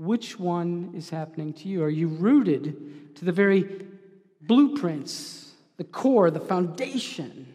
Which 0.00 0.40
one 0.40 0.94
is 0.96 1.10
happening 1.10 1.52
to 1.52 1.68
you? 1.68 1.82
Are 1.82 1.90
you 1.90 2.08
rooted 2.08 3.14
to 3.16 3.24
the 3.26 3.32
very 3.32 3.84
blueprints, 4.40 5.52
the 5.76 5.84
core, 5.84 6.30
the 6.30 6.40
foundation? 6.40 7.54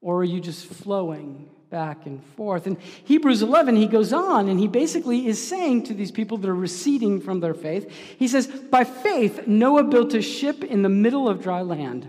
Or 0.00 0.18
are 0.18 0.24
you 0.24 0.38
just 0.38 0.66
flowing 0.66 1.50
back 1.70 2.06
and 2.06 2.22
forth? 2.36 2.68
In 2.68 2.76
Hebrews 3.02 3.42
11, 3.42 3.74
he 3.74 3.88
goes 3.88 4.12
on 4.12 4.48
and 4.48 4.60
he 4.60 4.68
basically 4.68 5.26
is 5.26 5.44
saying 5.44 5.82
to 5.86 5.94
these 5.94 6.12
people 6.12 6.38
that 6.38 6.48
are 6.48 6.54
receding 6.54 7.20
from 7.20 7.40
their 7.40 7.54
faith, 7.54 7.90
he 8.20 8.28
says, 8.28 8.46
By 8.46 8.84
faith, 8.84 9.48
Noah 9.48 9.82
built 9.82 10.14
a 10.14 10.22
ship 10.22 10.62
in 10.62 10.82
the 10.82 10.88
middle 10.88 11.28
of 11.28 11.42
dry 11.42 11.62
land 11.62 12.06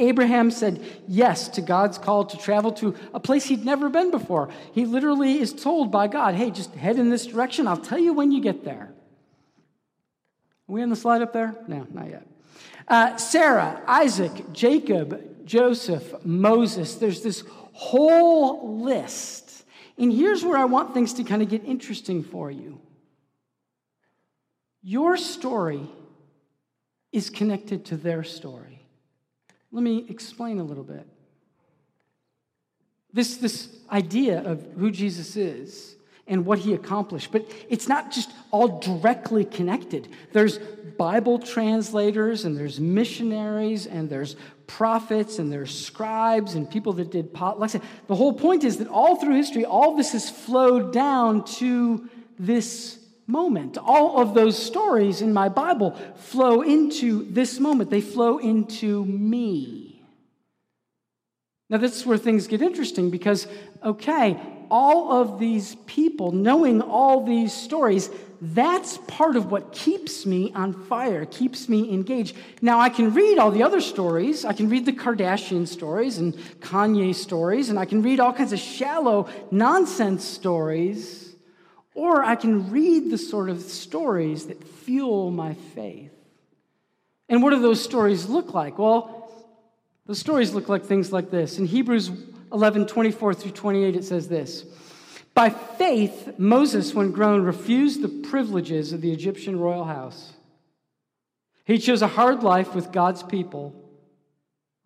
Abraham 0.00 0.50
said 0.50 0.82
yes 1.06 1.48
to 1.50 1.60
God's 1.60 1.98
call 1.98 2.24
to 2.24 2.36
travel 2.38 2.72
to 2.72 2.94
a 3.14 3.20
place 3.20 3.44
he'd 3.44 3.64
never 3.64 3.88
been 3.88 4.10
before. 4.10 4.50
He 4.72 4.86
literally 4.86 5.38
is 5.38 5.52
told 5.52 5.92
by 5.92 6.08
God, 6.08 6.34
hey, 6.34 6.50
just 6.50 6.74
head 6.74 6.98
in 6.98 7.10
this 7.10 7.26
direction. 7.26 7.66
I'll 7.68 7.76
tell 7.76 7.98
you 7.98 8.12
when 8.12 8.32
you 8.32 8.40
get 8.40 8.64
there. 8.64 8.92
Are 10.68 10.72
we 10.72 10.82
on 10.82 10.90
the 10.90 10.96
slide 10.96 11.22
up 11.22 11.32
there? 11.32 11.54
No, 11.68 11.86
not 11.92 12.08
yet. 12.08 12.26
Uh, 12.88 13.16
Sarah, 13.16 13.82
Isaac, 13.86 14.52
Jacob, 14.52 15.46
Joseph, 15.46 16.24
Moses. 16.24 16.94
There's 16.96 17.22
this 17.22 17.44
whole 17.72 18.80
list. 18.82 19.64
And 19.98 20.12
here's 20.12 20.44
where 20.44 20.56
I 20.56 20.64
want 20.64 20.94
things 20.94 21.14
to 21.14 21.24
kind 21.24 21.42
of 21.42 21.48
get 21.48 21.64
interesting 21.64 22.22
for 22.22 22.50
you. 22.50 22.80
Your 24.82 25.16
story 25.16 25.86
is 27.12 27.28
connected 27.28 27.84
to 27.86 27.96
their 27.96 28.24
story. 28.24 28.79
Let 29.72 29.82
me 29.82 30.04
explain 30.08 30.58
a 30.58 30.64
little 30.64 30.84
bit. 30.84 31.06
This, 33.12 33.36
this 33.36 33.68
idea 33.90 34.40
of 34.42 34.64
who 34.78 34.90
Jesus 34.90 35.36
is 35.36 35.96
and 36.26 36.46
what 36.46 36.60
he 36.60 36.74
accomplished, 36.74 37.32
but 37.32 37.44
it's 37.68 37.88
not 37.88 38.12
just 38.12 38.30
all 38.52 38.78
directly 38.78 39.44
connected. 39.44 40.08
There's 40.32 40.58
Bible 40.58 41.38
translators, 41.38 42.44
and 42.44 42.56
there's 42.56 42.78
missionaries, 42.78 43.86
and 43.86 44.08
there's 44.08 44.36
prophets, 44.68 45.40
and 45.40 45.50
there's 45.50 45.76
scribes, 45.76 46.54
and 46.54 46.70
people 46.70 46.92
that 46.94 47.10
did 47.10 47.32
potlucks. 47.32 47.80
The 48.06 48.14
whole 48.14 48.32
point 48.32 48.62
is 48.62 48.76
that 48.76 48.86
all 48.86 49.16
through 49.16 49.34
history, 49.34 49.64
all 49.64 49.96
this 49.96 50.12
has 50.12 50.30
flowed 50.30 50.92
down 50.92 51.44
to 51.56 52.08
this 52.38 52.99
moment. 53.30 53.78
All 53.78 54.20
of 54.20 54.34
those 54.34 54.60
stories 54.60 55.22
in 55.22 55.32
my 55.32 55.48
Bible 55.48 55.92
flow 56.16 56.62
into 56.62 57.24
this 57.30 57.60
moment, 57.60 57.90
they 57.90 58.00
flow 58.00 58.38
into 58.38 59.04
me. 59.04 60.02
Now, 61.68 61.78
this 61.78 61.96
is 61.96 62.04
where 62.04 62.18
things 62.18 62.48
get 62.48 62.62
interesting 62.62 63.10
because, 63.10 63.46
okay, 63.82 64.36
all 64.70 65.20
of 65.20 65.38
these 65.38 65.76
people, 65.86 66.32
knowing 66.32 66.82
all 66.82 67.24
these 67.24 67.52
stories, 67.52 68.10
that's 68.40 68.98
part 69.06 69.36
of 69.36 69.50
what 69.52 69.72
keeps 69.72 70.24
me 70.24 70.50
on 70.54 70.72
fire, 70.72 71.26
keeps 71.26 71.68
me 71.68 71.92
engaged. 71.92 72.34
Now, 72.62 72.80
I 72.80 72.88
can 72.88 73.12
read 73.12 73.38
all 73.38 73.50
the 73.50 73.62
other 73.62 73.80
stories. 73.80 74.44
I 74.44 74.52
can 74.52 74.68
read 74.68 74.86
the 74.86 74.92
Kardashian 74.92 75.68
stories 75.68 76.18
and 76.18 76.34
Kanye 76.60 77.14
stories, 77.14 77.68
and 77.68 77.78
I 77.78 77.84
can 77.84 78.02
read 78.02 78.18
all 78.18 78.32
kinds 78.32 78.52
of 78.52 78.58
shallow 78.58 79.28
nonsense 79.50 80.24
stories. 80.24 81.19
Or 82.00 82.24
I 82.24 82.34
can 82.34 82.70
read 82.70 83.10
the 83.10 83.18
sort 83.18 83.50
of 83.50 83.60
stories 83.60 84.46
that 84.46 84.64
fuel 84.64 85.30
my 85.30 85.52
faith. 85.52 86.14
And 87.28 87.42
what 87.42 87.50
do 87.50 87.60
those 87.60 87.84
stories 87.84 88.26
look 88.26 88.54
like? 88.54 88.78
Well, 88.78 89.30
the 90.06 90.14
stories 90.14 90.54
look 90.54 90.66
like 90.66 90.86
things 90.86 91.12
like 91.12 91.30
this. 91.30 91.58
In 91.58 91.66
Hebrews 91.66 92.10
11 92.54 92.86
24 92.86 93.34
through 93.34 93.50
28, 93.50 93.96
it 93.96 94.04
says 94.04 94.28
this 94.28 94.64
By 95.34 95.50
faith, 95.50 96.38
Moses, 96.38 96.94
when 96.94 97.12
grown, 97.12 97.42
refused 97.42 98.00
the 98.00 98.30
privileges 98.30 98.94
of 98.94 99.02
the 99.02 99.12
Egyptian 99.12 99.60
royal 99.60 99.84
house. 99.84 100.32
He 101.66 101.76
chose 101.76 102.00
a 102.00 102.08
hard 102.08 102.42
life 102.42 102.74
with 102.74 102.92
God's 102.92 103.22
people 103.22 103.74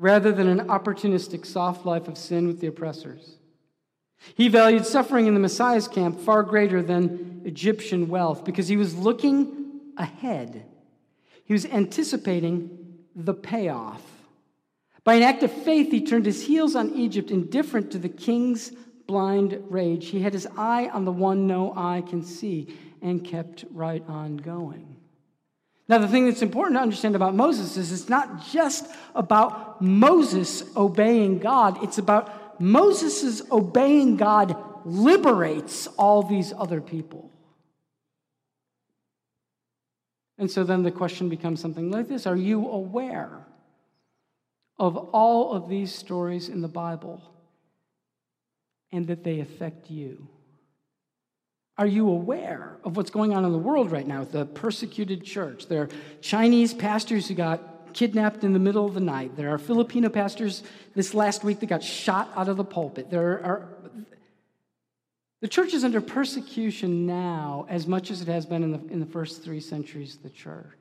rather 0.00 0.32
than 0.32 0.48
an 0.48 0.66
opportunistic, 0.66 1.46
soft 1.46 1.86
life 1.86 2.08
of 2.08 2.18
sin 2.18 2.48
with 2.48 2.58
the 2.58 2.66
oppressors. 2.66 3.36
He 4.34 4.48
valued 4.48 4.86
suffering 4.86 5.26
in 5.26 5.34
the 5.34 5.40
Messiah's 5.40 5.88
camp 5.88 6.20
far 6.20 6.42
greater 6.42 6.82
than 6.82 7.42
Egyptian 7.44 8.08
wealth 8.08 8.44
because 8.44 8.68
he 8.68 8.76
was 8.76 8.94
looking 8.94 9.80
ahead. 9.96 10.64
He 11.44 11.52
was 11.52 11.66
anticipating 11.66 12.96
the 13.14 13.34
payoff. 13.34 14.02
By 15.04 15.14
an 15.14 15.22
act 15.22 15.42
of 15.42 15.52
faith, 15.52 15.90
he 15.90 16.04
turned 16.04 16.24
his 16.24 16.46
heels 16.46 16.74
on 16.74 16.94
Egypt, 16.94 17.30
indifferent 17.30 17.90
to 17.92 17.98
the 17.98 18.08
king's 18.08 18.72
blind 19.06 19.62
rage. 19.68 20.08
He 20.08 20.20
had 20.20 20.32
his 20.32 20.48
eye 20.56 20.88
on 20.88 21.04
the 21.04 21.12
one 21.12 21.46
no 21.46 21.74
eye 21.76 22.02
can 22.08 22.22
see 22.22 22.74
and 23.02 23.22
kept 23.22 23.66
right 23.70 24.02
on 24.08 24.38
going. 24.38 24.96
Now, 25.86 25.98
the 25.98 26.08
thing 26.08 26.24
that's 26.24 26.40
important 26.40 26.78
to 26.78 26.82
understand 26.82 27.14
about 27.14 27.34
Moses 27.34 27.76
is 27.76 27.92
it's 27.92 28.08
not 28.08 28.46
just 28.46 28.86
about 29.14 29.82
Moses 29.82 30.64
obeying 30.74 31.38
God, 31.38 31.82
it's 31.84 31.98
about 31.98 32.32
Moses' 32.60 33.42
obeying 33.50 34.16
God 34.16 34.56
liberates 34.84 35.86
all 35.86 36.22
these 36.22 36.52
other 36.56 36.80
people. 36.80 37.30
And 40.38 40.50
so 40.50 40.64
then 40.64 40.82
the 40.82 40.90
question 40.90 41.28
becomes 41.28 41.60
something 41.60 41.90
like 41.90 42.08
this 42.08 42.26
Are 42.26 42.36
you 42.36 42.68
aware 42.68 43.46
of 44.78 44.96
all 44.96 45.52
of 45.52 45.68
these 45.68 45.94
stories 45.94 46.48
in 46.48 46.60
the 46.60 46.68
Bible 46.68 47.22
and 48.92 49.06
that 49.06 49.24
they 49.24 49.40
affect 49.40 49.90
you? 49.90 50.28
Are 51.76 51.86
you 51.86 52.08
aware 52.08 52.76
of 52.84 52.96
what's 52.96 53.10
going 53.10 53.34
on 53.34 53.44
in 53.44 53.50
the 53.50 53.58
world 53.58 53.90
right 53.90 54.06
now 54.06 54.20
with 54.20 54.32
the 54.32 54.46
persecuted 54.46 55.24
church? 55.24 55.66
There 55.66 55.82
are 55.82 55.88
Chinese 56.20 56.72
pastors 56.72 57.26
who 57.26 57.34
got 57.34 57.73
kidnapped 57.94 58.44
in 58.44 58.52
the 58.52 58.58
middle 58.58 58.84
of 58.84 58.94
the 58.94 59.00
night. 59.00 59.36
There 59.36 59.54
are 59.54 59.58
Filipino 59.58 60.08
pastors 60.08 60.62
this 60.94 61.14
last 61.14 61.44
week 61.44 61.60
that 61.60 61.66
got 61.66 61.82
shot 61.82 62.30
out 62.36 62.48
of 62.48 62.56
the 62.56 62.64
pulpit. 62.64 63.10
There 63.10 63.44
are 63.44 63.68
the 65.40 65.48
church 65.48 65.74
is 65.74 65.84
under 65.84 66.00
persecution 66.00 67.06
now 67.06 67.66
as 67.68 67.86
much 67.86 68.10
as 68.10 68.22
it 68.22 68.28
has 68.28 68.46
been 68.46 68.62
in 68.62 68.72
the, 68.72 68.78
in 68.90 68.98
the 68.98 69.04
first 69.04 69.44
three 69.44 69.60
centuries 69.60 70.16
of 70.16 70.22
the 70.22 70.30
church. 70.30 70.78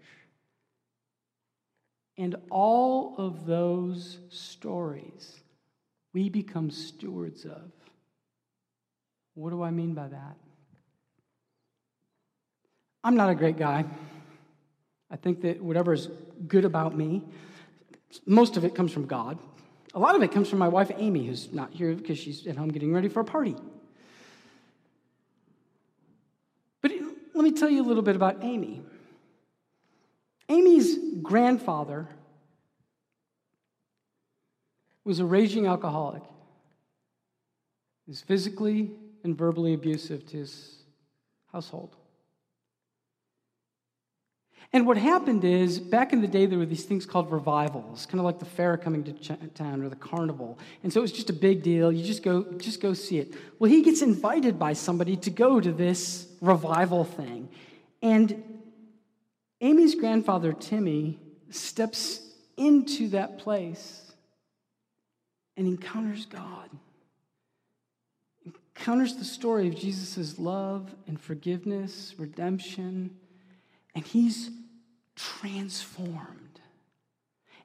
And 2.17 2.38
all 2.50 3.15
of 3.17 3.46
those 3.46 4.20
stories 4.29 5.41
we 6.13 6.29
become 6.29 6.72
stewards 6.72 7.43
of. 7.43 7.72
What 9.34 9.50
do 9.50 9.63
I 9.63 9.72
mean 9.72 9.96
by 9.96 10.08
that? 10.08 10.38
I'm 13.03 13.15
not 13.15 13.29
a 13.29 13.36
great 13.36 13.58
guy. 13.58 13.84
I 15.13 15.15
think 15.15 15.41
that 15.41 15.62
whatever 15.62 15.93
is 15.93 16.10
good 16.48 16.65
about 16.65 16.98
me, 16.98 17.22
most 18.25 18.58
of 18.58 18.65
it 18.65 18.74
comes 18.74 18.91
from 18.91 19.05
God. 19.05 19.38
A 19.93 20.00
lot 20.00 20.15
of 20.15 20.24
it 20.24 20.32
comes 20.32 20.50
from 20.50 20.58
my 20.58 20.67
wife, 20.67 20.89
Amy, 20.98 21.27
who's 21.27 21.53
not 21.53 21.72
here 21.72 21.93
because 21.93 22.17
she's 22.17 22.48
at 22.48 22.58
home 22.58 22.70
getting 22.70 22.91
ready 22.91 23.10
for 23.10 23.20
a 23.20 23.24
party. 23.24 23.55
But 26.82 26.93
let 27.36 27.43
me 27.43 27.51
tell 27.51 27.70
you 27.70 27.84
a 27.84 27.88
little 27.88 28.01
bit 28.01 28.15
about 28.15 28.43
Amy. 28.43 28.82
Amy's 30.50 30.98
grandfather 31.22 32.08
was 35.03 35.20
a 35.20 35.25
raging 35.25 35.67
alcoholic. 35.67 36.24
He 38.05 38.12
was 38.12 38.22
physically 38.22 38.89
and 39.24 39.38
verbally 39.38 39.75
abusive 39.75 40.25
to 40.32 40.38
his 40.38 40.84
household. 41.51 41.96
And 44.75 44.88
what 44.88 44.98
happened 44.98 45.44
is, 45.44 45.80
back 45.80 46.13
in 46.13 46.22
the 46.22 46.27
day, 46.27 46.48
there 46.48 46.58
were 46.58 46.65
these 46.65 46.84
things 46.84 47.06
called 47.06 47.32
revivals, 47.32 48.08
kind 48.08 48.20
of 48.20 48.25
like 48.25 48.39
the 48.39 48.46
fair 48.46 48.75
coming 48.75 49.03
to 49.03 49.13
ch- 49.13 49.53
town 49.53 49.84
or 49.84 49.89
the 49.89 49.96
carnival. 49.96 50.58
And 50.82 50.92
so 50.92 51.00
it 51.00 51.03
was 51.03 51.12
just 51.12 51.30
a 51.30 51.34
big 51.34 51.62
deal. 51.62 51.92
You 51.92 52.03
just 52.03 52.24
go, 52.24 52.44
just 52.58 52.82
go 52.82 52.96
see 52.96 53.20
it. 53.20 53.36
Well, 53.60 53.70
he 53.70 53.84
gets 53.84 54.01
invited 54.01 54.58
by 54.58 54.74
somebody 54.74 55.15
to 55.18 55.30
go 55.30 55.60
to 55.60 55.72
this 55.72 56.27
revival 56.42 57.03
thing. 57.03 57.50
And 58.01 58.44
Amy's 59.62 59.94
grandfather, 59.94 60.53
Timmy, 60.53 61.20
steps 61.51 62.22
into 62.58 63.10
that 63.10 63.38
place 63.38 64.12
and 65.56 65.68
encounters 65.68 66.25
God. 66.25 66.72
Encounters 68.75 69.18
the 69.18 69.24
story 69.24 69.68
of 69.68 69.75
Jesus' 69.75 70.39
love 70.39 70.96
and 71.06 71.22
forgiveness, 71.22 72.15
redemption, 72.18 73.12
and 73.94 74.03
he's 74.03 74.50
transformed. 75.15 76.60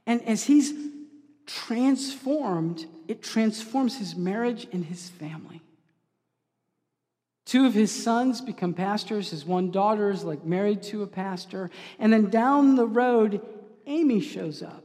And 0.06 0.22
as 0.22 0.44
he's 0.44 0.72
transformed, 1.46 2.86
it 3.08 3.22
transforms 3.22 3.98
his 3.98 4.14
marriage 4.14 4.66
and 4.72 4.84
his 4.84 5.08
family. 5.08 5.62
Two 7.44 7.64
of 7.64 7.72
his 7.72 7.90
sons 7.90 8.42
become 8.42 8.74
pastors. 8.74 9.30
His 9.30 9.44
one 9.44 9.70
daughter 9.70 10.10
is 10.10 10.22
like 10.22 10.44
married 10.44 10.82
to 10.84 11.02
a 11.02 11.06
pastor. 11.06 11.70
And 11.98 12.12
then 12.12 12.28
down 12.28 12.76
the 12.76 12.86
road, 12.86 13.40
Amy 13.86 14.20
shows 14.20 14.62
up. 14.62 14.84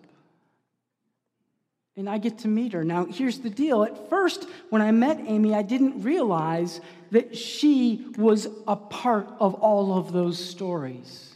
And 1.97 2.09
I 2.09 2.17
get 2.17 2.39
to 2.39 2.47
meet 2.47 2.71
her. 2.71 2.85
Now, 2.85 3.05
here's 3.05 3.39
the 3.39 3.49
deal. 3.49 3.83
At 3.83 4.09
first, 4.09 4.47
when 4.69 4.81
I 4.81 4.91
met 4.91 5.19
Amy, 5.27 5.53
I 5.53 5.61
didn't 5.61 6.03
realize 6.03 6.79
that 7.11 7.37
she 7.37 8.07
was 8.17 8.47
a 8.65 8.77
part 8.77 9.27
of 9.39 9.55
all 9.55 9.97
of 9.97 10.13
those 10.13 10.39
stories. 10.43 11.32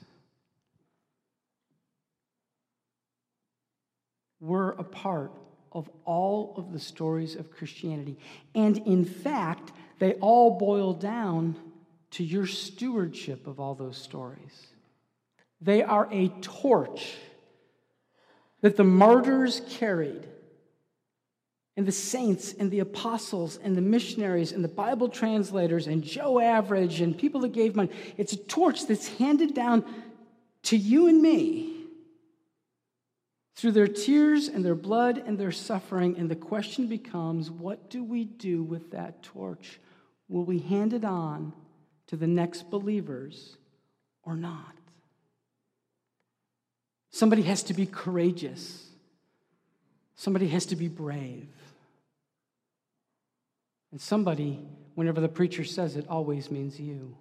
Were 4.39 4.72
a 4.72 4.84
part 4.84 5.32
of 5.72 5.89
all 6.06 6.53
of 6.58 6.72
the 6.72 6.79
stories 6.79 7.36
of 7.36 7.51
Christianity. 7.51 8.17
And 8.56 8.77
in 8.79 9.06
fact, 9.06 9.72
they 10.00 10.13
all 10.15 10.58
boil 10.58 10.94
down 10.94 11.56
to 12.12 12.24
your 12.24 12.48
stewardship 12.48 13.48
of 13.48 13.60
all 13.60 13.75
those 13.75 13.98
stories. 13.98 14.67
They 15.60 15.84
are 15.84 16.08
a 16.12 16.29
torch 16.41 17.15
that 18.62 18.77
the 18.77 18.84
martyrs 18.84 19.62
carried, 19.70 20.27
and 21.75 21.86
the 21.86 21.91
saints, 21.91 22.53
and 22.53 22.72
the 22.72 22.79
apostles, 22.79 23.60
and 23.63 23.77
the 23.77 23.82
missionaries, 23.82 24.51
and 24.51 24.63
the 24.63 24.67
Bible 24.67 25.10
translators, 25.10 25.86
and 25.86 26.03
Joe 26.03 26.39
Average, 26.39 27.01
and 27.01 27.15
people 27.15 27.41
that 27.41 27.51
gave 27.51 27.75
money. 27.75 27.91
It's 28.17 28.34
a 28.34 28.38
torch 28.38 28.88
that's 28.88 29.08
handed 29.20 29.53
down 29.53 29.86
to 30.63 30.77
you 30.77 31.08
and 31.08 31.22
me 31.22 31.76
through 33.58 33.72
their 33.72 33.88
tears 33.88 34.48
and 34.48 34.64
their 34.64 34.76
blood 34.76 35.18
and 35.26 35.38
their 35.38 35.52
suffering. 35.52 36.16
And 36.18 36.30
the 36.30 36.36
question 36.36 36.88
becomes 36.88 37.50
what 37.50 37.90
do 37.90 38.04
we 38.04 38.24
do 38.24 38.62
with 38.62 38.92
that 38.92 39.24
torch? 39.24 39.80
Will 40.30 40.46
we 40.46 40.60
hand 40.60 40.94
it 40.94 41.04
on 41.04 41.54
to 42.06 42.16
the 42.16 42.28
next 42.28 42.70
believers 42.70 43.58
or 44.24 44.36
not? 44.36 44.76
Somebody 47.10 47.42
has 47.44 47.64
to 47.64 47.74
be 47.74 47.88
courageous, 47.88 48.88
somebody 50.16 50.48
has 50.50 50.68
to 50.68 50.76
be 50.76 50.88
brave. 50.88 51.50
And 53.92 54.02
somebody, 54.02 54.60
whenever 54.96 55.22
the 55.22 55.30
preacher 55.30 55.64
says 55.64 55.96
it, 55.96 56.06
always 56.10 56.51
means 56.51 56.79
you. 56.79 57.16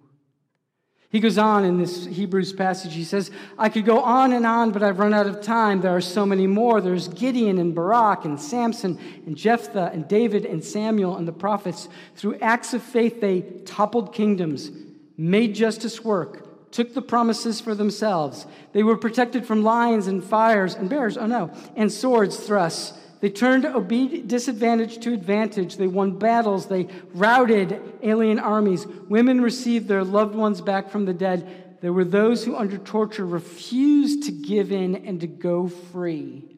He 1.09 1.21
goes 1.21 1.37
on 1.37 1.63
in 1.63 1.77
this 1.77 2.05
Hebrews 2.05 2.51
passage. 2.51 2.93
He 2.93 3.05
says, 3.05 3.31
I 3.57 3.69
could 3.69 3.85
go 3.85 4.01
on 4.01 4.33
and 4.33 4.45
on, 4.45 4.71
but 4.71 4.83
I've 4.83 4.99
run 4.99 5.13
out 5.13 5.25
of 5.25 5.41
time. 5.41 5.79
There 5.79 5.95
are 5.95 6.01
so 6.01 6.25
many 6.25 6.47
more. 6.47 6.81
There's 6.81 7.07
Gideon 7.07 7.59
and 7.59 7.73
Barak 7.73 8.25
and 8.25 8.39
Samson 8.39 8.99
and 9.25 9.37
Jephthah 9.37 9.91
and 9.93 10.05
David 10.07 10.45
and 10.45 10.61
Samuel 10.63 11.15
and 11.15 11.25
the 11.25 11.31
prophets. 11.31 11.87
Through 12.15 12.39
acts 12.39 12.73
of 12.73 12.83
faith, 12.83 13.21
they 13.21 13.41
toppled 13.63 14.13
kingdoms, 14.13 14.69
made 15.15 15.55
justice 15.55 16.03
work, 16.03 16.71
took 16.71 16.93
the 16.93 17.01
promises 17.01 17.61
for 17.61 17.73
themselves. 17.73 18.45
They 18.73 18.83
were 18.83 18.97
protected 18.97 19.45
from 19.45 19.63
lions 19.63 20.07
and 20.07 20.21
fires 20.21 20.75
and 20.75 20.89
bears, 20.89 21.17
oh 21.17 21.25
no, 21.25 21.53
and 21.77 21.89
swords 21.89 22.35
thrusts. 22.35 22.93
They 23.19 23.29
turned 23.29 23.63
disadvantage 24.27 24.99
to 24.99 25.13
advantage. 25.13 25.77
They 25.77 25.87
won 25.87 26.19
battles. 26.19 26.67
They 26.67 26.87
routed 27.13 27.81
alien 28.03 28.39
armies. 28.39 28.85
Women 28.85 29.41
received 29.41 29.87
their 29.87 30.03
loved 30.03 30.35
ones 30.35 30.61
back 30.61 30.89
from 30.89 31.05
the 31.05 31.13
dead. 31.13 31.79
There 31.81 31.93
were 31.93 32.05
those 32.05 32.43
who, 32.43 32.55
under 32.55 32.77
torture, 32.77 33.25
refused 33.25 34.23
to 34.23 34.31
give 34.31 34.71
in 34.71 34.95
and 35.07 35.21
to 35.21 35.27
go 35.27 35.67
free. 35.67 36.57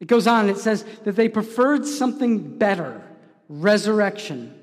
It 0.00 0.08
goes 0.08 0.26
on, 0.26 0.48
it 0.48 0.58
says 0.58 0.84
that 1.04 1.16
they 1.16 1.28
preferred 1.28 1.86
something 1.86 2.58
better 2.58 3.02
resurrection. 3.48 4.54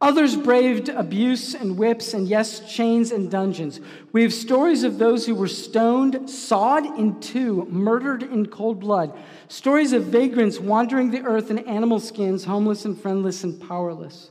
Others 0.00 0.36
braved 0.36 0.90
abuse 0.90 1.54
and 1.54 1.78
whips, 1.78 2.12
and 2.12 2.28
yes, 2.28 2.72
chains 2.72 3.12
and 3.12 3.30
dungeons. 3.30 3.80
We 4.12 4.22
have 4.22 4.34
stories 4.34 4.82
of 4.82 4.98
those 4.98 5.24
who 5.24 5.34
were 5.34 5.48
stoned, 5.48 6.28
sawed 6.28 6.84
in 6.98 7.18
two, 7.20 7.66
murdered 7.70 8.22
in 8.22 8.46
cold 8.46 8.78
blood. 8.78 9.18
Stories 9.48 9.94
of 9.94 10.04
vagrants 10.04 10.60
wandering 10.60 11.10
the 11.10 11.22
earth 11.22 11.50
in 11.50 11.60
animal 11.60 11.98
skins, 11.98 12.44
homeless 12.44 12.84
and 12.84 13.00
friendless 13.00 13.42
and 13.42 13.58
powerless. 13.68 14.30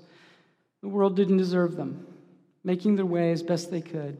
The 0.81 0.87
world 0.89 1.15
didn't 1.15 1.37
deserve 1.37 1.75
them, 1.75 2.05
making 2.63 2.95
their 2.95 3.05
way 3.05 3.31
as 3.31 3.41
best 3.41 3.71
they 3.71 3.81
could 3.81 4.19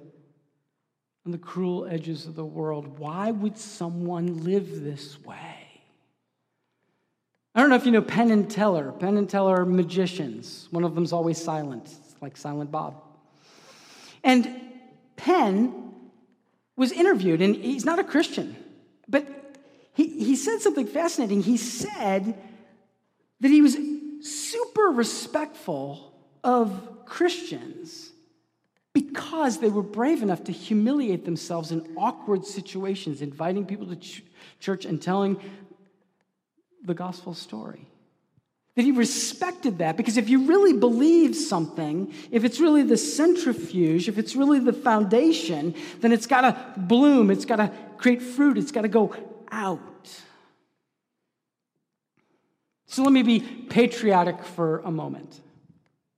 on 1.26 1.32
the 1.32 1.38
cruel 1.38 1.86
edges 1.86 2.26
of 2.28 2.36
the 2.36 2.46
world. 2.46 3.00
Why 3.00 3.32
would 3.32 3.58
someone 3.58 4.44
live 4.44 4.84
this 4.84 5.24
way? 5.24 5.55
I 7.56 7.62
don't 7.62 7.70
know 7.70 7.78
if 7.78 7.86
you 7.86 7.91
know 7.94 8.02
Penn 8.02 8.32
and 8.32 8.52
Teller. 8.52 8.91
Penn 8.91 9.15
and 9.15 9.30
Teller 9.30 9.62
are 9.62 9.65
magicians. 9.65 10.68
One 10.72 10.84
of 10.84 10.94
them's 10.94 11.13
always 11.13 11.41
silent, 11.41 11.86
it's 11.86 12.22
like 12.22 12.36
Silent 12.36 12.70
Bob. 12.70 13.02
And 14.24 14.50
Penn 15.15 15.94
was 16.76 16.91
interviewed, 16.91 17.41
and 17.41 17.56
he's 17.56 17.86
not 17.86 17.98
a 17.98 18.04
Christian, 18.04 18.58
but 19.08 19.26
he, 19.94 20.08
he 20.08 20.36
said 20.36 20.60
something 20.60 20.86
fascinating. 20.86 21.41
He 21.41 21.56
said 21.56 22.38
that 23.39 23.48
he 23.48 23.62
was 23.62 23.78
super 24.20 24.89
respectful 24.89 26.13
of 26.44 27.06
Christians 27.06 28.12
because 28.91 29.60
they 29.60 29.70
were 29.70 29.84
brave 29.84 30.24
enough 30.24 30.44
to 30.46 30.52
humiliate 30.52 31.24
themselves 31.24 31.72
in 31.72 31.96
awkward 31.98 32.46
situations, 32.46 33.22
inviting 33.22 33.65
people 33.65 33.88
to 33.88 33.96
ch- 33.96 34.24
church 34.60 34.84
and 34.86 35.02
telling 35.02 35.39
the 36.86 36.93
gospel 36.93 37.34
story. 37.34 37.88
That 38.76 38.84
he 38.84 38.91
respected 38.91 39.78
that 39.78 39.95
because 39.95 40.17
if 40.17 40.30
you 40.30 40.48
really 40.48 40.74
believe 40.74 41.36
something, 41.36 42.13
if 42.30 42.43
it's 42.43 42.60
really 42.60 42.84
the 42.84 42.98
centrifuge, 42.98 44.10
if 44.10 44.17
it's 44.17 44.36
really 44.36 44.60
the 44.60 44.74
foundation, 44.74 45.74
then 46.02 46.12
it's 46.12 46.28
got 46.28 46.41
to 46.41 46.80
bloom, 46.82 47.32
it's 47.32 47.45
got 47.45 47.58
to 47.58 47.71
create 47.98 48.21
fruit, 48.21 48.58
it's 48.58 48.71
got 48.71 48.82
to 48.82 48.89
go 48.89 49.15
out. 49.50 49.82
So 52.88 53.04
let 53.04 53.13
me 53.13 53.24
be 53.24 53.39
patriotic 53.39 54.43
for 54.43 54.80
a 54.80 54.91
moment. 54.91 55.39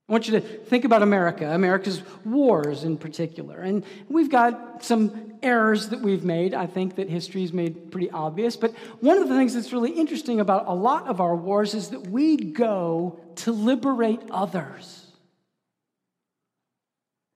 I 0.08 0.14
want 0.14 0.28
you 0.28 0.40
to 0.40 0.42
think 0.42 0.86
about 0.86 1.02
America, 1.02 1.54
America's 1.54 2.02
wars 2.24 2.86
in 2.86 2.98
particular. 2.98 3.60
And 3.60 3.84
we've 4.08 4.30
got 4.30 4.82
some 4.82 5.34
errors 5.44 5.90
that 5.90 6.00
we've 6.00 6.24
made. 6.24 6.54
I 6.54 6.66
think 6.66 6.96
that 6.96 7.10
history's 7.10 7.52
made 7.52 7.92
pretty 7.92 8.10
obvious. 8.12 8.56
But 8.56 8.74
one 9.02 9.18
of 9.18 9.28
the 9.28 9.36
things 9.36 9.54
that's 9.54 9.74
really 9.74 9.92
interesting 9.92 10.40
about 10.40 10.68
a 10.68 10.74
lot 10.74 11.08
of 11.08 11.20
our 11.20 11.36
wars 11.36 11.74
is 11.74 11.90
that 11.90 12.08
we 12.08 12.38
go 12.38 13.20
to 13.36 13.52
liberate 13.52 14.22
others. 14.32 15.08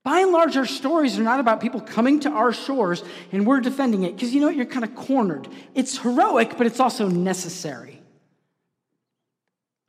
By 0.05 0.21
and 0.21 0.31
large, 0.31 0.55
our 0.55 0.65
stories 0.65 1.19
are 1.19 1.23
not 1.23 1.41
about 1.41 1.59
people 1.59 1.81
coming 1.81 2.21
to 2.21 2.29
our 2.29 2.53
shores 2.53 3.03
and 3.33 3.45
we're 3.45 3.59
defending 3.59 4.03
it. 4.03 4.15
Because 4.15 4.33
you 4.33 4.39
know 4.39 4.47
what? 4.47 4.55
You're 4.55 4.65
kind 4.65 4.85
of 4.85 4.95
cornered. 4.95 5.49
It's 5.75 5.97
heroic, 5.97 6.57
but 6.57 6.65
it's 6.65 6.79
also 6.79 7.09
necessary. 7.09 8.00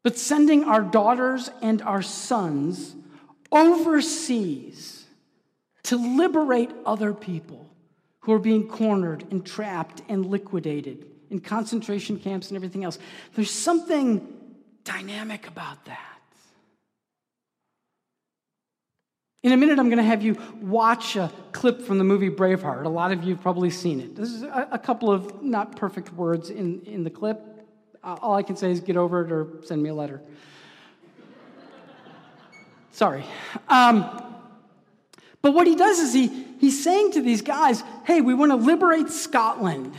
But 0.02 0.18
sending 0.18 0.64
our 0.64 0.82
daughters 0.82 1.50
and 1.60 1.80
our 1.82 2.02
sons 2.02 2.94
overseas 3.52 5.04
to 5.84 5.96
liberate 5.96 6.70
other 6.84 7.12
people 7.12 7.68
who 8.20 8.32
are 8.32 8.38
being 8.38 8.68
cornered 8.68 9.24
and 9.30 9.44
trapped 9.44 10.02
and 10.08 10.26
liquidated 10.26 11.06
in 11.30 11.40
concentration 11.40 12.18
camps 12.18 12.48
and 12.48 12.56
everything 12.56 12.84
else. 12.84 12.98
There's 13.34 13.50
something 13.50 14.26
dynamic 14.84 15.46
about 15.48 15.84
that. 15.86 15.98
In 19.42 19.50
a 19.50 19.56
minute, 19.56 19.80
I'm 19.80 19.88
going 19.88 19.98
to 19.98 20.04
have 20.04 20.22
you 20.22 20.36
watch 20.60 21.16
a 21.16 21.32
clip 21.50 21.82
from 21.82 21.98
the 21.98 22.04
movie 22.04 22.30
Braveheart. 22.30 22.84
A 22.84 22.88
lot 22.88 23.10
of 23.10 23.24
you 23.24 23.34
have 23.34 23.42
probably 23.42 23.70
seen 23.70 24.00
it. 24.00 24.14
This 24.14 24.28
is 24.28 24.44
a, 24.44 24.68
a 24.72 24.78
couple 24.78 25.10
of 25.10 25.42
not 25.42 25.74
perfect 25.74 26.12
words 26.12 26.48
in, 26.48 26.80
in 26.82 27.02
the 27.02 27.10
clip. 27.10 27.51
Uh, 28.04 28.16
all 28.20 28.34
I 28.34 28.42
can 28.42 28.56
say 28.56 28.70
is 28.70 28.80
get 28.80 28.96
over 28.96 29.24
it 29.24 29.32
or 29.32 29.46
send 29.64 29.82
me 29.82 29.90
a 29.90 29.94
letter. 29.94 30.20
Sorry. 32.90 33.24
Um, 33.68 34.04
but 35.40 35.54
what 35.54 35.66
he 35.66 35.74
does 35.74 35.98
is 35.98 36.12
he, 36.12 36.28
he's 36.58 36.82
saying 36.82 37.12
to 37.12 37.22
these 37.22 37.42
guys, 37.42 37.82
hey, 38.04 38.20
we 38.20 38.34
want 38.34 38.52
to 38.52 38.56
liberate 38.56 39.08
Scotland. 39.08 39.94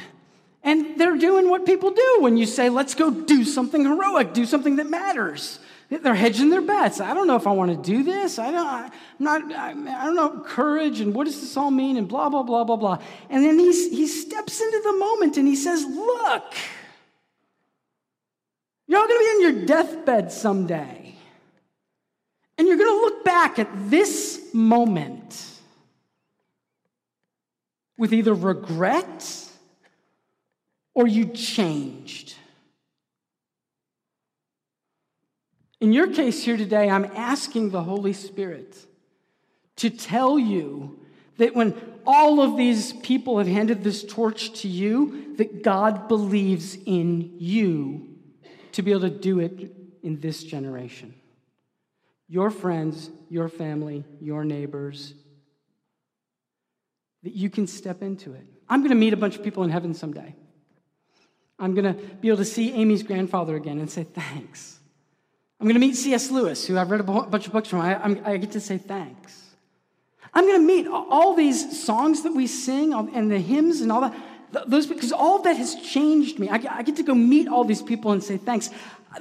And 0.63 0.97
they're 0.97 1.17
doing 1.17 1.49
what 1.49 1.65
people 1.65 1.91
do 1.91 2.17
when 2.19 2.37
you 2.37 2.45
say, 2.45 2.69
let's 2.69 2.95
go 2.95 3.11
do 3.11 3.43
something 3.43 3.83
heroic, 3.83 4.33
do 4.33 4.45
something 4.45 4.77
that 4.77 4.89
matters. 4.89 5.59
They're 5.89 6.15
hedging 6.15 6.49
their 6.49 6.61
bets. 6.61 7.01
I 7.01 7.13
don't 7.13 7.27
know 7.27 7.35
if 7.35 7.45
I 7.45 7.51
want 7.51 7.71
to 7.71 7.91
do 7.91 8.03
this. 8.03 8.39
I 8.39 8.51
don't, 8.51 8.65
I'm 8.65 8.91
not, 9.19 9.53
I 9.53 10.05
don't 10.05 10.15
know, 10.15 10.39
courage 10.39 11.01
and 11.01 11.13
what 11.13 11.25
does 11.25 11.39
this 11.39 11.57
all 11.57 11.71
mean 11.71 11.97
and 11.97 12.07
blah, 12.07 12.29
blah, 12.29 12.43
blah, 12.43 12.63
blah, 12.63 12.77
blah. 12.77 12.99
And 13.29 13.43
then 13.43 13.59
he's, 13.59 13.91
he 13.91 14.07
steps 14.07 14.61
into 14.61 14.81
the 14.83 14.93
moment 14.93 15.37
and 15.37 15.47
he 15.47 15.55
says, 15.55 15.85
Look, 15.85 16.53
you're 18.93 19.01
all 19.01 19.07
going 19.07 19.19
to 19.19 19.39
be 19.39 19.47
on 19.47 19.55
your 19.55 19.65
deathbed 19.65 20.31
someday. 20.31 21.15
And 22.59 22.67
you're 22.67 22.77
going 22.77 22.95
to 22.95 23.01
look 23.01 23.25
back 23.25 23.57
at 23.57 23.67
this 23.89 24.53
moment 24.53 25.43
with 27.97 28.13
either 28.13 28.35
regret 28.35 29.49
or 30.93 31.07
you 31.07 31.25
changed. 31.25 32.35
In 35.81 35.91
your 35.91 36.13
case 36.13 36.43
here 36.43 36.55
today, 36.55 36.87
I'm 36.87 37.05
asking 37.15 37.71
the 37.71 37.81
Holy 37.81 38.13
Spirit 38.13 38.77
to 39.77 39.89
tell 39.89 40.37
you 40.37 40.99
that 41.37 41.55
when 41.55 41.73
all 42.05 42.41
of 42.41 42.57
these 42.57 42.93
people 42.93 43.39
have 43.39 43.47
handed 43.47 43.83
this 43.83 44.03
torch 44.03 44.61
to 44.61 44.67
you, 44.67 45.33
that 45.37 45.63
God 45.63 46.07
believes 46.07 46.77
in 46.85 47.33
you 47.39 48.12
to 48.73 48.81
be 48.81 48.91
able 48.91 49.01
to 49.01 49.09
do 49.09 49.39
it 49.39 49.71
in 50.01 50.19
this 50.19 50.43
generation. 50.43 51.13
Your 52.27 52.49
friends, 52.49 53.09
your 53.29 53.49
family, 53.49 54.03
your 54.19 54.43
neighbors, 54.43 55.13
that 57.23 57.33
you 57.33 57.49
can 57.49 57.67
step 57.67 58.01
into 58.01 58.33
it. 58.33 58.45
I'm 58.69 58.81
going 58.81 58.89
to 58.89 58.95
meet 58.95 59.13
a 59.13 59.17
bunch 59.17 59.35
of 59.35 59.43
people 59.43 59.63
in 59.63 59.69
heaven 59.69 59.93
someday. 59.93 60.35
I'm 61.59 61.75
going 61.75 61.85
to 61.85 62.01
be 62.15 62.27
able 62.27 62.37
to 62.37 62.45
see 62.45 62.73
Amy's 62.73 63.03
grandfather 63.03 63.55
again 63.55 63.79
and 63.79 63.89
say, 63.89 64.03
thanks. 64.03 64.79
I'm 65.59 65.67
going 65.67 65.75
to 65.75 65.79
meet 65.79 65.95
C.S. 65.95 66.31
Lewis, 66.31 66.65
who 66.65 66.77
I've 66.77 66.91
read 66.91 66.99
a 66.99 67.03
bunch 67.03 67.47
of 67.47 67.53
books 67.53 67.69
from. 67.69 67.79
I, 67.81 68.03
I 68.25 68.37
get 68.37 68.51
to 68.51 68.59
say 68.59 68.77
thanks. 68.77 69.39
I'm 70.33 70.45
going 70.45 70.59
to 70.59 70.67
meet 70.67 70.87
all 70.87 71.35
these 71.35 71.85
songs 71.85 72.23
that 72.23 72.33
we 72.33 72.47
sing 72.47 72.93
and 72.93 73.31
the 73.31 73.37
hymns 73.37 73.81
and 73.81 73.91
all 73.91 74.01
that, 74.01 74.15
those, 74.67 74.87
because 74.87 75.11
all 75.11 75.37
of 75.37 75.43
that 75.43 75.57
has 75.57 75.75
changed 75.75 76.39
me. 76.39 76.49
I, 76.49 76.55
I 76.69 76.83
get 76.83 76.95
to 76.97 77.03
go 77.03 77.15
meet 77.15 77.47
all 77.47 77.63
these 77.63 77.81
people 77.81 78.11
and 78.11 78.23
say 78.23 78.37
thanks. 78.37 78.69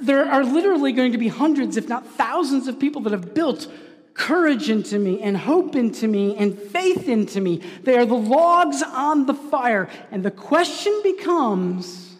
There 0.01 0.25
are 0.25 0.43
literally 0.43 0.91
going 0.91 1.11
to 1.11 1.17
be 1.17 1.27
hundreds, 1.27 1.77
if 1.77 1.87
not 1.87 2.05
thousands, 2.05 2.67
of 2.67 2.79
people 2.79 3.01
that 3.03 3.11
have 3.11 3.33
built 3.33 3.67
courage 4.13 4.69
into 4.69 4.99
me 4.99 5.21
and 5.21 5.35
hope 5.35 5.75
into 5.75 6.07
me 6.07 6.35
and 6.37 6.57
faith 6.57 7.09
into 7.09 7.41
me. 7.41 7.61
They 7.83 7.97
are 7.97 8.05
the 8.05 8.13
logs 8.13 8.83
on 8.83 9.25
the 9.25 9.33
fire. 9.33 9.89
And 10.11 10.23
the 10.23 10.31
question 10.31 10.99
becomes 11.03 12.15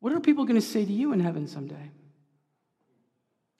what 0.00 0.12
are 0.12 0.20
people 0.20 0.44
going 0.44 0.60
to 0.60 0.66
say 0.66 0.84
to 0.84 0.92
you 0.92 1.12
in 1.12 1.20
heaven 1.20 1.46
someday? 1.46 1.90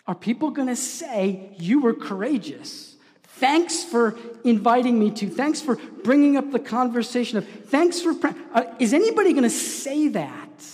Are 0.07 0.15
people 0.15 0.51
going 0.51 0.69
to 0.69 0.77
say, 0.77 1.55
You 1.59 1.81
were 1.81 1.95
courageous? 1.95 2.92
Thanks 3.43 3.83
for 3.83 4.17
inviting 4.45 5.01
me 5.01 5.11
to. 5.11 5.29
Thanks 5.29 5.61
for 5.61 5.75
bringing 6.05 6.37
up 6.37 6.53
the 6.53 6.61
conversation 6.61 7.39
of, 7.39 7.49
thanks 7.49 8.01
for. 8.01 8.15
Uh, 8.55 8.63
is 8.79 8.95
anybody 8.95 9.33
going 9.33 9.43
to 9.43 9.51
say 9.51 10.07
that? 10.07 10.65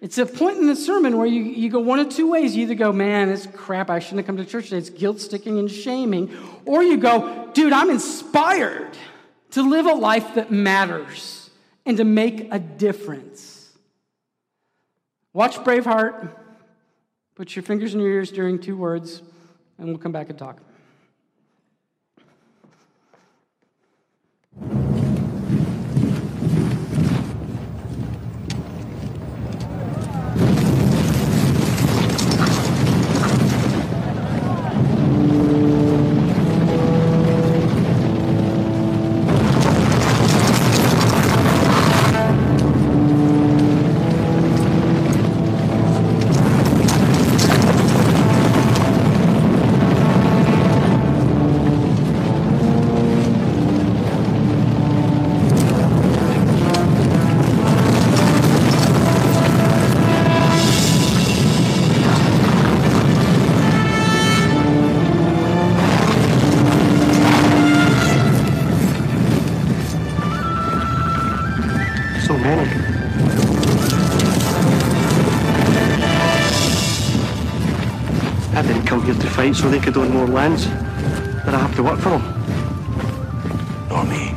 It's 0.00 0.18
a 0.18 0.26
point 0.26 0.58
in 0.58 0.68
the 0.68 0.76
sermon 0.76 1.16
where 1.16 1.26
you, 1.26 1.42
you 1.42 1.68
go 1.68 1.80
one 1.80 1.98
of 1.98 2.10
two 2.10 2.30
ways. 2.30 2.54
You 2.54 2.62
either 2.62 2.76
go, 2.76 2.92
man, 2.92 3.28
it's 3.28 3.48
crap, 3.48 3.90
I 3.90 3.98
shouldn't 3.98 4.18
have 4.18 4.26
come 4.26 4.36
to 4.36 4.44
church 4.44 4.66
today. 4.66 4.78
It's 4.78 4.88
guilt 4.88 5.20
sticking 5.20 5.58
and 5.58 5.68
shaming. 5.68 6.32
Or 6.64 6.84
you 6.84 6.96
go, 6.96 7.50
dude, 7.54 7.72
I'm 7.72 7.90
inspired 7.90 8.96
to 9.50 9.68
live 9.68 9.86
a 9.86 9.94
life 9.94 10.36
that 10.36 10.52
matters 10.52 11.50
and 11.84 11.96
to 11.96 12.04
make 12.04 12.52
a 12.52 12.60
difference. 12.60 13.72
Watch 15.32 15.56
Braveheart. 15.56 16.30
Put 17.34 17.56
your 17.56 17.64
fingers 17.64 17.94
in 17.94 18.00
your 18.00 18.10
ears 18.10 18.30
during 18.30 18.60
two 18.60 18.76
words, 18.76 19.22
and 19.76 19.88
we'll 19.88 19.98
come 19.98 20.12
back 20.12 20.30
and 20.30 20.38
talk. 20.38 20.60
So 79.68 79.72
they 79.72 79.80
could 79.80 79.96
own 79.98 80.10
more 80.10 80.26
lands. 80.26 80.66
But 81.44 81.54
I 81.54 81.58
have 81.58 81.74
to 81.76 81.82
work 81.82 82.00
for 82.00 82.10
them. 82.10 82.22
Nor 83.90 84.04
me. 84.04 84.30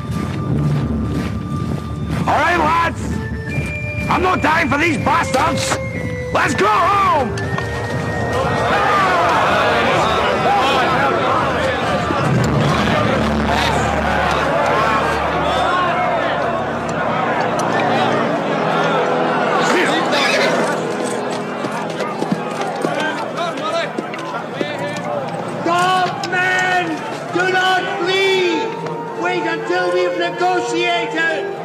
All 2.28 2.40
right, 2.44 2.58
lads! 2.58 3.02
I'm 4.10 4.22
not 4.22 4.42
dying 4.42 4.68
for 4.68 4.78
these 4.78 4.98
bastards! 4.98 5.78
Let's 6.34 6.54
go 6.54 6.68
home! 6.68 7.41
Negotiated. 30.18 31.61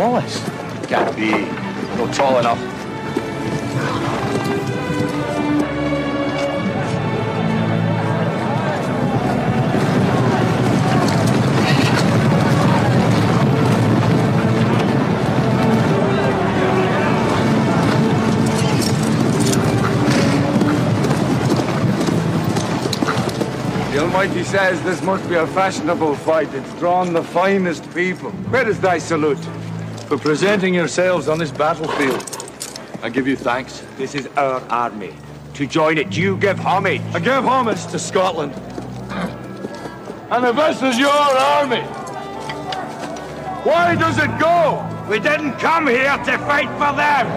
William 0.00 0.12
Wallace. 0.12 0.38
Can't 0.86 1.14
be. 1.14 1.30
Not 1.96 2.14
tall 2.14 2.38
enough. 2.38 2.58
The 23.92 23.98
Almighty 23.98 24.44
says 24.44 24.82
this 24.82 25.02
must 25.02 25.28
be 25.28 25.34
a 25.34 25.46
fashionable 25.48 26.14
fight. 26.14 26.52
It's 26.54 26.72
drawn 26.78 27.12
the 27.12 27.22
finest 27.22 27.92
people. 27.94 28.30
Where 28.50 28.66
is 28.66 28.80
thy 28.80 28.98
salute? 28.98 29.38
For 30.10 30.18
presenting 30.18 30.74
yourselves 30.74 31.28
on 31.28 31.38
this 31.38 31.52
battlefield. 31.52 32.24
I 33.00 33.10
give 33.10 33.28
you 33.28 33.36
thanks. 33.36 33.84
This 33.96 34.16
is 34.16 34.26
our 34.36 34.60
army. 34.62 35.14
To 35.54 35.68
join 35.68 35.98
it, 35.98 36.16
you 36.16 36.36
give 36.36 36.58
homage. 36.58 37.00
I 37.14 37.20
give 37.20 37.44
homage 37.44 37.86
to 37.86 37.98
Scotland. 38.00 38.52
And 40.32 40.44
if 40.46 40.56
this 40.56 40.82
is 40.82 40.98
your 40.98 41.10
army, 41.10 41.82
why 43.62 43.94
does 43.94 44.18
it 44.18 44.36
go? 44.40 44.84
We 45.08 45.20
didn't 45.20 45.60
come 45.60 45.86
here 45.86 46.16
to 46.16 46.38
fight 46.38 46.70
for 46.72 46.92
them. 46.96 47.28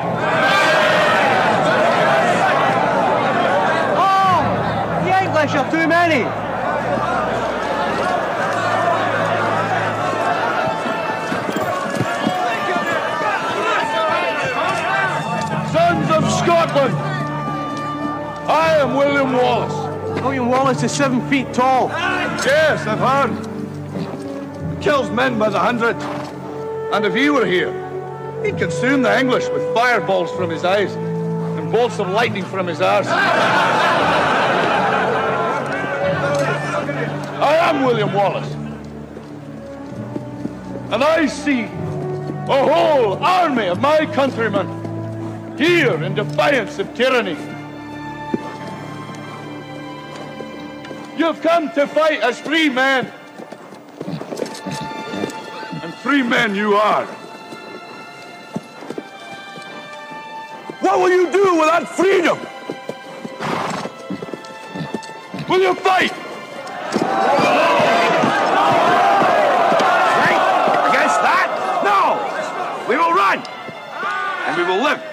Oh! 4.00 5.06
The 5.06 5.24
English 5.26 5.54
are 5.54 5.70
too 5.70 5.88
many! 5.88 6.24
Sons 15.74 16.08
Scotland, 16.74 16.98
I 18.50 18.78
am 18.80 18.96
William 18.96 19.34
Wallace. 19.34 20.24
William 20.24 20.50
Wallace 20.50 20.82
is 20.82 20.92
seven 20.92 21.22
feet 21.30 21.54
tall. 21.54 21.90
Yes, 21.90 22.88
I've 22.88 22.98
heard. 22.98 23.30
He 24.76 24.84
Kills 24.84 25.12
men 25.12 25.38
by 25.38 25.50
the 25.50 25.60
hundred. 25.60 25.96
And 26.92 27.06
if 27.06 27.14
he 27.14 27.30
were 27.30 27.46
here, 27.46 27.72
he'd 28.44 28.58
consume 28.58 29.04
the 29.04 29.20
English 29.20 29.48
with 29.50 29.72
fireballs 29.76 30.32
from 30.32 30.50
his 30.50 30.66
eyes 30.66 30.92
and 30.96 31.72
bolts 31.72 32.00
of 32.00 32.10
lightning 32.10 32.44
from 32.44 32.66
his 32.66 32.82
arse. 32.82 33.06
I 33.06 33.20
am 37.70 37.86
William 37.86 38.12
Wallace. 38.14 38.52
And 40.92 41.04
I 41.04 41.28
see 41.28 41.66
a 41.66 42.68
whole 42.74 43.24
army 43.24 43.68
of 43.68 43.80
my 43.80 44.08
countrymen 44.08 44.83
here 45.64 46.04
in 46.04 46.14
defiance 46.14 46.78
of 46.78 46.94
tyranny. 46.94 47.38
You've 51.18 51.42
come 51.42 51.72
to 51.72 51.88
fight 51.88 52.20
as 52.20 52.38
free 52.40 52.68
men. 52.68 53.06
And 55.82 55.94
free 55.96 56.22
men 56.22 56.54
you 56.54 56.74
are. 56.74 57.06
What 60.82 61.00
will 61.00 61.10
you 61.10 61.32
do 61.32 61.56
with 61.56 61.70
that 61.70 61.88
freedom? 61.88 62.38
Will 65.48 65.62
you 65.62 65.76
fight? 65.76 66.12
Fight 70.20 70.42
against 70.90 71.20
that? 71.24 71.50
No! 71.88 72.88
We 72.90 72.98
will 72.98 73.14
run! 73.14 73.40
And 74.46 74.58
we 74.58 74.64
will 74.66 74.84
live. 74.84 75.13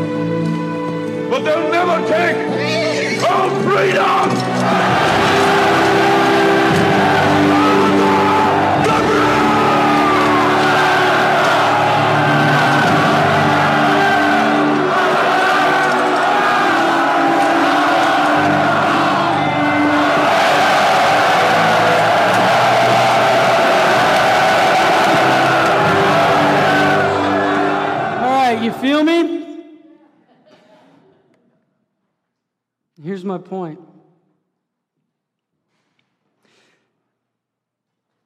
but 1.31 1.45
they'll 1.45 1.71
never 1.71 2.05
take 2.09 3.23
our 3.23 3.49
freedom! 3.63 4.50
My 33.31 33.37
point. 33.37 33.79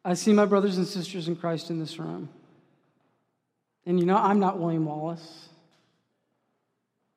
I 0.03 0.13
see 0.13 0.33
my 0.33 0.45
brothers 0.45 0.77
and 0.77 0.87
sisters 0.87 1.27
in 1.27 1.35
Christ 1.35 1.69
in 1.69 1.79
this 1.79 1.97
room. 1.99 2.29
And 3.85 3.99
you 3.99 4.05
know, 4.05 4.17
I'm 4.17 4.39
not 4.39 4.59
William 4.59 4.85
Wallace. 4.85 5.49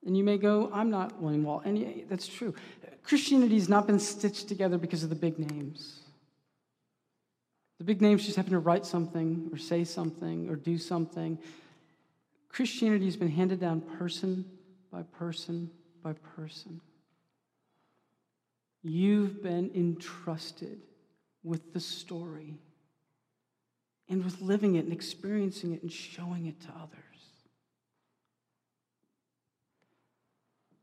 And 0.06 0.16
you 0.16 0.24
may 0.24 0.38
go, 0.38 0.70
I'm 0.72 0.90
not 0.90 1.20
William 1.20 1.44
Wallace. 1.44 1.66
And 1.66 1.78
yeah, 1.78 1.88
that's 2.08 2.26
true. 2.26 2.54
Christianity 3.02 3.54
has 3.54 3.68
not 3.68 3.86
been 3.86 3.98
stitched 3.98 4.48
together 4.48 4.78
because 4.78 5.02
of 5.02 5.08
the 5.08 5.16
big 5.16 5.38
names. 5.38 6.00
The 7.78 7.84
big 7.84 8.02
names 8.02 8.24
just 8.24 8.36
happen 8.36 8.52
to 8.52 8.58
write 8.58 8.84
something 8.84 9.48
or 9.52 9.58
say 9.58 9.84
something 9.84 10.48
or 10.50 10.56
do 10.56 10.78
something. 10.78 11.38
Christianity 12.48 13.04
has 13.06 13.16
been 13.16 13.30
handed 13.30 13.60
down 13.60 13.80
person 13.80 14.44
by 14.90 15.02
person 15.02 15.70
by 16.02 16.14
person. 16.36 16.80
You've 18.82 19.42
been 19.42 19.70
entrusted 19.74 20.80
with 21.42 21.72
the 21.72 21.80
story 21.80 22.58
and 24.08 24.24
with 24.24 24.40
living 24.40 24.76
it 24.76 24.84
and 24.84 24.92
experiencing 24.92 25.72
it 25.72 25.82
and 25.82 25.92
showing 25.92 26.46
it 26.46 26.60
to 26.62 26.68
others. 26.68 26.98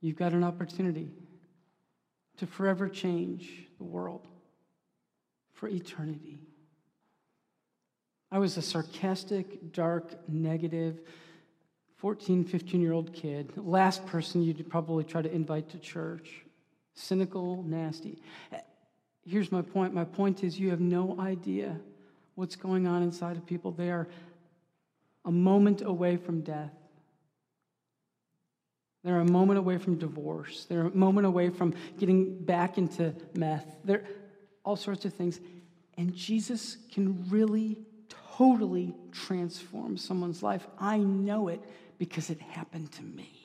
You've 0.01 0.17
got 0.17 0.33
an 0.33 0.43
opportunity 0.43 1.11
to 2.37 2.45
forever 2.45 2.89
change 2.89 3.67
the 3.77 3.83
world 3.83 4.27
for 5.53 5.67
eternity. 5.67 6.37
I 8.31 8.39
was 8.39 8.57
a 8.57 8.61
sarcastic, 8.61 9.71
dark, 9.71 10.27
negative 10.27 10.99
14, 11.97 12.43
15 12.43 12.81
year 12.81 12.91
old 12.91 13.13
kid, 13.13 13.53
last 13.55 14.05
person 14.05 14.43
you'd 14.43 14.69
probably 14.69 15.03
try 15.03 15.21
to 15.21 15.31
invite 15.31 15.69
to 15.69 15.79
church, 15.79 16.44
cynical, 16.95 17.63
nasty. 17.63 18.21
Here's 19.25 19.51
my 19.51 19.61
point 19.61 19.93
my 19.93 20.05
point 20.05 20.43
is, 20.43 20.59
you 20.59 20.69
have 20.71 20.79
no 20.79 21.19
idea 21.19 21.79
what's 22.35 22.55
going 22.55 22.87
on 22.87 23.03
inside 23.03 23.37
of 23.37 23.45
people. 23.45 23.71
They 23.71 23.91
are 23.91 24.07
a 25.23 25.31
moment 25.31 25.81
away 25.81 26.17
from 26.17 26.41
death. 26.41 26.73
They're 29.03 29.19
a 29.19 29.25
moment 29.25 29.59
away 29.59 29.77
from 29.77 29.97
divorce. 29.97 30.65
They're 30.65 30.87
a 30.87 30.95
moment 30.95 31.27
away 31.27 31.49
from 31.49 31.75
getting 31.99 32.43
back 32.43 32.77
into 32.77 33.13
meth. 33.35 33.65
They're 33.83 34.03
all 34.63 34.75
sorts 34.75 35.05
of 35.05 35.13
things. 35.13 35.39
And 35.97 36.13
Jesus 36.13 36.77
can 36.91 37.29
really, 37.29 37.77
totally 38.37 38.95
transform 39.11 39.97
someone's 39.97 40.41
life. 40.41 40.65
I 40.79 40.97
know 40.97 41.49
it 41.49 41.61
because 41.99 42.29
it 42.29 42.41
happened 42.41 42.91
to 42.93 43.03
me. 43.03 43.44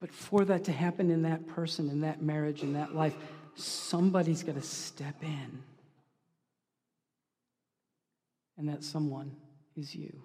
But 0.00 0.12
for 0.12 0.44
that 0.46 0.64
to 0.64 0.72
happen 0.72 1.10
in 1.10 1.22
that 1.22 1.46
person, 1.46 1.90
in 1.90 2.00
that 2.00 2.22
marriage, 2.22 2.62
in 2.62 2.72
that 2.72 2.94
life, 2.94 3.14
somebody's 3.54 4.42
got 4.42 4.54
to 4.54 4.62
step 4.62 5.16
in. 5.22 5.62
And 8.56 8.68
that 8.68 8.82
someone 8.82 9.36
is 9.76 9.94
you. 9.94 10.22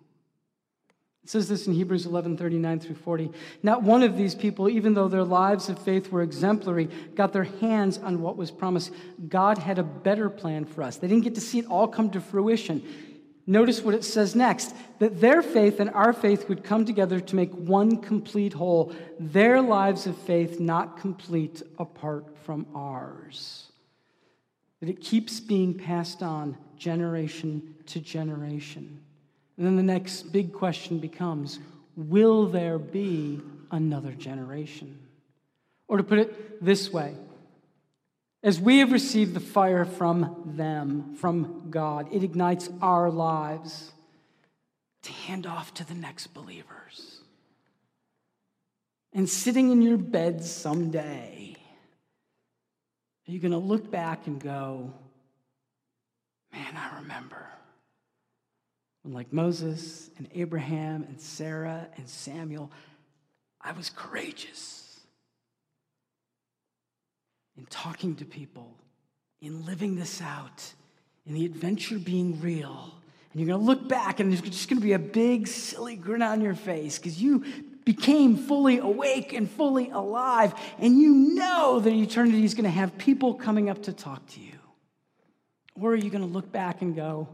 It 1.26 1.30
says 1.30 1.50
this 1.50 1.66
in 1.66 1.74
Hebrews 1.74 2.06
11 2.06 2.38
39 2.38 2.80
through 2.80 2.96
40. 2.96 3.32
Not 3.64 3.82
one 3.82 4.04
of 4.04 4.16
these 4.16 4.36
people, 4.36 4.70
even 4.70 4.94
though 4.94 5.08
their 5.08 5.24
lives 5.24 5.70
of 5.70 5.80
faith 5.80 6.12
were 6.12 6.22
exemplary, 6.22 6.88
got 7.16 7.34
their 7.34 7.46
hands 7.46 7.98
on 7.98 8.22
what 8.22 8.38
was 8.38 8.52
promised. 8.52 8.92
God 9.28 9.58
had 9.58 9.80
a 9.80 9.84
better 9.84 10.30
plan 10.30 10.66
for 10.66 10.84
us. 10.84 10.98
They 10.98 11.08
didn't 11.08 11.24
get 11.24 11.34
to 11.34 11.42
see 11.42 11.58
it 11.58 11.66
all 11.66 11.88
come 11.88 12.12
to 12.12 12.22
fruition. 12.22 12.84
Notice 13.48 13.82
what 13.82 13.94
it 13.94 14.04
says 14.04 14.36
next 14.36 14.74
that 15.00 15.22
their 15.22 15.42
faith 15.42 15.80
and 15.80 15.90
our 15.92 16.14
faith 16.14 16.50
would 16.50 16.64
come 16.64 16.86
together 16.86 17.20
to 17.20 17.36
make 17.36 17.52
one 17.52 18.02
complete 18.02 18.54
whole, 18.54 18.94
their 19.20 19.62
lives 19.62 20.08
of 20.08 20.18
faith 20.18 20.60
not 20.60 21.00
complete 21.00 21.62
apart 21.78 22.26
from 22.44 22.66
ours. 22.74 23.72
That 24.80 24.90
it 24.90 25.00
keeps 25.00 25.40
being 25.40 25.76
passed 25.76 26.24
on 26.24 26.58
generation 26.78 27.76
to 27.88 28.00
generation. 28.00 29.02
And 29.58 29.66
then 29.66 29.76
the 29.76 29.84
next 29.84 30.32
big 30.32 30.52
question 30.52 31.00
becomes 31.00 31.60
will 31.96 32.48
there 32.48 32.80
be 32.80 33.42
another 33.72 34.12
generation? 34.12 35.00
Or 35.88 35.98
to 35.98 36.04
put 36.04 36.20
it 36.20 36.66
this 36.66 36.92
way, 36.92 37.16
as 38.46 38.62
we 38.62 38.78
have 38.78 38.92
received 38.92 39.34
the 39.34 39.40
fire 39.40 39.86
from 39.86 40.54
them, 40.56 41.16
from 41.16 41.66
God, 41.72 42.08
it 42.12 42.24
ignites 42.24 42.70
our 42.80 43.10
lives 43.10 43.92
to 45.02 45.12
hand 45.12 45.48
off 45.48 45.74
to 45.74 45.84
the 45.84 45.96
next 45.96 46.28
believers. 46.28 47.22
And 49.14 49.28
sitting 49.28 49.72
in 49.72 49.82
your 49.82 49.98
bed 49.98 50.44
someday, 50.44 51.56
are 53.28 53.32
you 53.32 53.40
going 53.40 53.52
to 53.52 53.58
look 53.58 53.90
back 53.90 54.28
and 54.28 54.40
go, 54.40 54.94
man, 56.54 56.78
I 56.78 57.00
remember? 57.00 57.48
When, 59.02 59.16
like 59.16 59.34
Moses 59.34 60.12
and 60.20 60.30
Abraham 60.36 61.02
and 61.02 61.20
Sarah 61.20 61.88
and 61.98 62.08
Samuel, 62.08 62.72
I 63.60 63.72
was 63.72 63.90
courageous 63.90 64.85
in 67.58 67.66
talking 67.68 68.16
to 68.16 68.26
people, 68.26 68.76
in 69.42 69.66
living 69.66 69.96
this 69.96 70.22
out, 70.22 70.74
in 71.26 71.34
the 71.34 71.46
adventure 71.46 71.98
being 71.98 72.40
real. 72.42 72.94
And 73.32 73.42
you're 73.42 73.48
going 73.48 73.60
to 73.60 73.66
look 73.66 73.88
back 73.88 74.20
and 74.20 74.32
there's 74.32 74.42
just 74.42 74.70
going 74.70 74.80
to 74.80 74.86
be 74.86 74.94
a 74.94 75.00
big, 75.00 75.48
silly 75.48 75.96
grin 75.96 76.22
on 76.22 76.42
your 76.42 76.56
face 76.56 76.98
because 76.98 77.22
you 77.22 77.44
became 77.84 78.38
fully 78.38 78.80
awake 78.80 79.34
and 79.34 79.50
fully 79.50 79.90
alive. 79.90 80.54
And 80.80 81.00
you 81.00 81.14
know 81.14 81.80
that 81.80 81.94
eternity 81.94 82.44
is 82.44 82.54
going 82.54 82.64
to 82.64 82.70
have 82.70 82.98
people 82.98 83.34
coming 83.34 83.70
up 83.70 83.84
to 83.84 83.94
talk 83.94 84.26
to 84.32 84.40
you. 84.40 84.54
Or 85.80 85.92
are 85.92 85.96
you 85.96 86.10
going 86.10 86.26
to 86.26 86.34
look 86.34 86.52
back 86.52 86.82
and 86.82 86.96
go, 86.96 87.28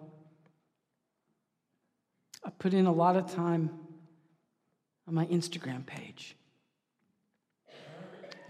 I 2.44 2.50
put 2.50 2.74
in 2.74 2.86
a 2.86 2.92
lot 2.92 3.16
of 3.16 3.32
time 3.32 3.70
on 5.08 5.14
my 5.14 5.26
Instagram 5.28 5.86
page. 5.86 6.36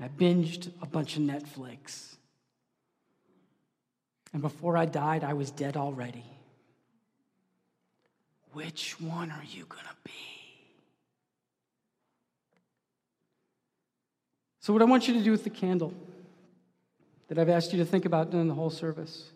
I 0.01 0.07
binged 0.07 0.71
a 0.81 0.87
bunch 0.87 1.15
of 1.15 1.21
Netflix. 1.21 2.15
And 4.33 4.41
before 4.41 4.75
I 4.75 4.85
died, 4.85 5.23
I 5.23 5.33
was 5.33 5.51
dead 5.51 5.77
already. 5.77 6.25
Which 8.53 8.99
one 8.99 9.29
are 9.29 9.43
you 9.43 9.65
going 9.65 9.83
to 9.83 9.95
be? 10.03 10.11
So, 14.59 14.73
what 14.73 14.81
I 14.81 14.85
want 14.85 15.07
you 15.07 15.13
to 15.13 15.23
do 15.23 15.31
with 15.31 15.43
the 15.43 15.49
candle 15.49 15.93
that 17.27 17.37
I've 17.37 17.49
asked 17.49 17.71
you 17.71 17.79
to 17.79 17.85
think 17.85 18.05
about 18.05 18.31
during 18.31 18.47
the 18.47 18.53
whole 18.53 18.69
service 18.69 19.31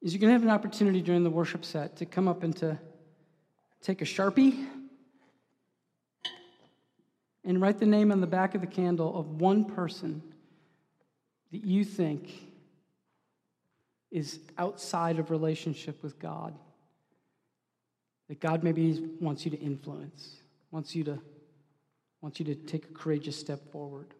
is 0.00 0.12
you're 0.12 0.20
going 0.20 0.28
to 0.28 0.34
have 0.34 0.42
an 0.42 0.50
opportunity 0.50 1.00
during 1.00 1.24
the 1.24 1.30
worship 1.30 1.64
set 1.64 1.96
to 1.96 2.06
come 2.06 2.28
up 2.28 2.42
and 2.42 2.54
to 2.58 2.78
take 3.80 4.02
a 4.02 4.04
Sharpie 4.04 4.66
and 7.44 7.60
write 7.60 7.78
the 7.78 7.86
name 7.86 8.10
on 8.10 8.20
the 8.20 8.26
back 8.26 8.54
of 8.54 8.60
the 8.60 8.66
candle 8.66 9.18
of 9.18 9.40
one 9.40 9.64
person 9.64 10.22
that 11.52 11.64
you 11.64 11.84
think 11.84 12.30
is 14.10 14.38
outside 14.58 15.18
of 15.18 15.30
relationship 15.30 16.02
with 16.02 16.18
God. 16.18 16.54
That 18.28 18.40
God 18.40 18.64
maybe 18.64 19.10
wants 19.20 19.44
you 19.44 19.50
to 19.50 19.58
influence, 19.58 20.36
wants 20.70 20.96
you 20.96 21.04
to, 21.04 21.18
wants 22.22 22.38
you 22.38 22.46
to 22.46 22.54
take 22.54 22.84
a 22.86 22.92
courageous 22.94 23.38
step 23.38 23.70
forward. 23.70 24.14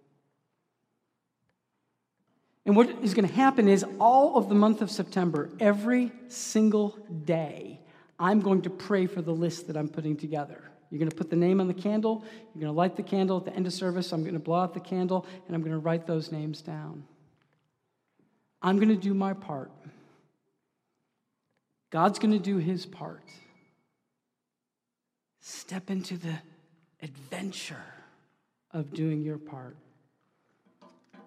And 2.67 2.77
what 2.77 2.89
is 3.03 3.15
going 3.15 3.29
to 3.29 3.35
happen 3.35 3.69
is 3.69 3.85
all 3.99 4.37
of 4.37 4.49
the 4.49 4.55
month 4.55 4.83
of 4.83 4.91
September, 4.91 5.51
every 5.61 6.13
single 6.29 6.99
day, 7.25 7.81
I'm 8.19 8.41
going 8.41 8.63
to 8.63 8.71
pray 8.71 9.07
for 9.07 9.23
the 9.23 9.33
list 9.35 9.67
that 9.67 9.77
I'm 9.77 9.89
putting 9.89 10.17
together. 10.17 10.71
You're 10.95 11.01
going 11.01 11.11
to 11.11 11.17
put 11.17 11.29
the 11.29 11.35
name 11.35 11.61
on 11.61 11.67
the 11.67 11.75
candle. 11.75 12.23
You're 12.55 12.61
going 12.61 12.73
to 12.73 12.79
light 12.79 12.95
the 12.95 13.03
candle 13.03 13.39
at 13.39 13.47
the 13.47 13.53
end 13.53 13.67
of 13.67 13.73
service. 13.73 14.13
I'm 14.13 14.23
going 14.23 14.35
to 14.35 14.39
blow 14.39 14.61
out 14.61 14.75
the 14.75 14.81
candle, 14.81 15.27
and 15.45 15.57
I'm 15.57 15.61
going 15.61 15.73
to 15.73 15.79
write 15.79 16.07
those 16.07 16.31
names 16.31 16.63
down. 16.63 17.03
I'm 18.63 18.77
going 18.77 18.91
to 18.91 18.95
do 18.95 19.13
my 19.13 19.33
part. 19.33 19.73
God's 21.91 22.21
going 22.21 22.31
to 22.31 22.39
do 22.39 22.59
his 22.59 22.87
part. 22.87 23.25
Step 25.41 25.91
into 25.91 26.17
the 26.17 26.39
adventure 27.03 27.83
of 28.71 28.95
doing 28.95 29.21
your 29.21 29.39
part. 29.39 29.77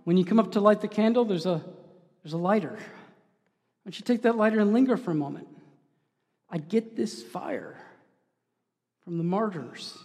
When 0.06 0.16
you 0.16 0.24
come 0.24 0.40
up 0.40 0.54
to 0.54 0.62
light 0.62 0.80
the 0.80 0.88
candle, 0.88 1.26
there's 1.26 1.46
a, 1.46 1.62
there's 2.24 2.32
a 2.32 2.38
lighter. 2.38 2.72
Why 2.72 3.84
don't 3.84 4.00
you 4.00 4.06
take 4.06 4.22
that 4.22 4.38
lighter 4.38 4.62
and 4.62 4.72
linger 4.72 4.96
for 4.96 5.12
a 5.12 5.16
moment? 5.16 5.50
I 6.50 6.58
get 6.58 6.96
this 6.96 7.22
fire 7.22 7.76
from 9.08 9.18
the 9.18 9.24
martyrs 9.24 9.98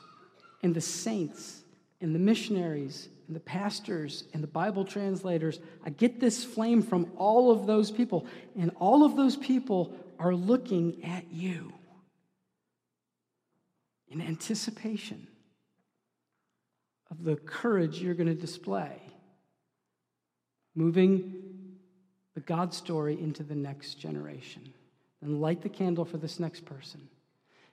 and 0.62 0.76
the 0.76 0.80
saints 0.80 1.64
and 2.00 2.14
the 2.14 2.20
missionaries 2.20 3.08
and 3.26 3.34
the 3.34 3.40
pastors 3.40 4.22
and 4.32 4.40
the 4.40 4.46
Bible 4.46 4.84
translators. 4.84 5.58
I 5.84 5.90
get 5.90 6.20
this 6.20 6.44
flame 6.44 6.82
from 6.82 7.10
all 7.16 7.50
of 7.50 7.66
those 7.66 7.90
people, 7.90 8.28
and 8.56 8.70
all 8.78 9.04
of 9.04 9.16
those 9.16 9.36
people 9.36 9.92
are 10.20 10.32
looking 10.32 11.02
at 11.02 11.24
you 11.32 11.72
in 14.06 14.20
anticipation 14.20 15.26
of 17.10 17.24
the 17.24 17.34
courage 17.34 18.00
you're 18.00 18.14
going 18.14 18.28
to 18.28 18.34
display 18.34 19.00
moving 20.76 21.74
the 22.34 22.40
God 22.40 22.72
story 22.72 23.20
into 23.20 23.42
the 23.42 23.56
next 23.56 23.94
generation. 23.94 24.72
Then 25.20 25.40
light 25.40 25.60
the 25.60 25.68
candle 25.68 26.04
for 26.04 26.18
this 26.18 26.38
next 26.38 26.64
person. 26.64 27.08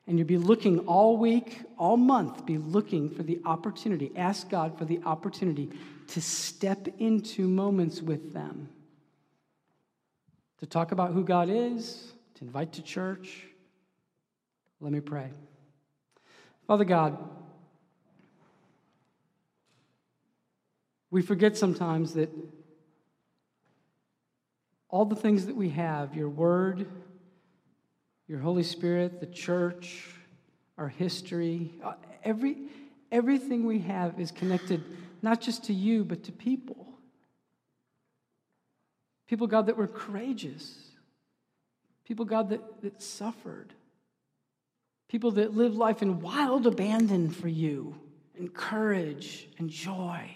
And 0.10 0.18
you'll 0.18 0.28
be 0.28 0.40
looking 0.40 0.80
all 0.88 1.18
week, 1.18 1.62
all 1.78 1.96
month, 1.96 2.44
be 2.44 2.58
looking 2.58 3.12
for 3.12 3.22
the 3.22 3.40
opportunity. 3.46 4.12
Ask 4.16 4.50
God 4.50 4.76
for 4.76 4.84
the 4.84 5.00
opportunity 5.06 5.70
to 6.08 6.20
step 6.20 6.88
into 6.98 7.48
moments 7.48 8.02
with 8.02 8.34
them, 8.34 8.70
to 10.58 10.66
talk 10.66 10.92
about 10.92 11.14
who 11.14 11.24
God 11.24 11.48
is, 11.52 12.12
to 12.34 12.44
invite 12.44 12.74
to 12.74 12.82
church. 12.82 13.46
Let 14.82 14.92
me 14.92 15.00
pray. 15.00 15.30
Father 16.66 16.86
God, 16.86 17.16
we 21.12 21.22
forget 21.22 21.56
sometimes 21.56 22.16
that 22.16 22.32
all 24.90 25.06
the 25.06 25.16
things 25.16 25.46
that 25.46 25.56
we 25.56 25.70
have 25.70 26.16
your 26.16 26.30
word, 26.30 26.88
your 28.30 28.40
Holy 28.40 28.64
Spirit, 28.64 29.20
the 29.20 29.26
church, 29.26 30.06
our 30.78 30.88
history, 30.88 31.74
uh, 31.84 31.94
every, 32.24 32.58
everything 33.12 33.66
we 33.66 33.80
have 33.80 34.20
is 34.20 34.32
connected 34.32 34.84
not 35.24 35.42
just 35.42 35.66
to 35.66 35.74
you, 35.74 36.06
but 36.06 36.24
to 36.24 36.32
people. 36.32 36.88
People, 39.28 39.48
God, 39.48 39.66
that 39.66 39.76
were 39.76 39.88
courageous. 39.88 40.76
People, 42.06 42.24
God, 42.24 42.50
that, 42.50 42.82
that 42.82 43.02
suffered. 43.02 43.74
People 45.10 45.32
that 45.32 45.56
lived 45.56 45.76
life 45.76 46.04
in 46.04 46.22
wild 46.22 46.68
abandon 46.68 47.30
for 47.32 47.48
you, 47.48 47.96
and 48.38 48.54
courage 48.54 49.50
and 49.58 49.70
joy. 49.70 50.30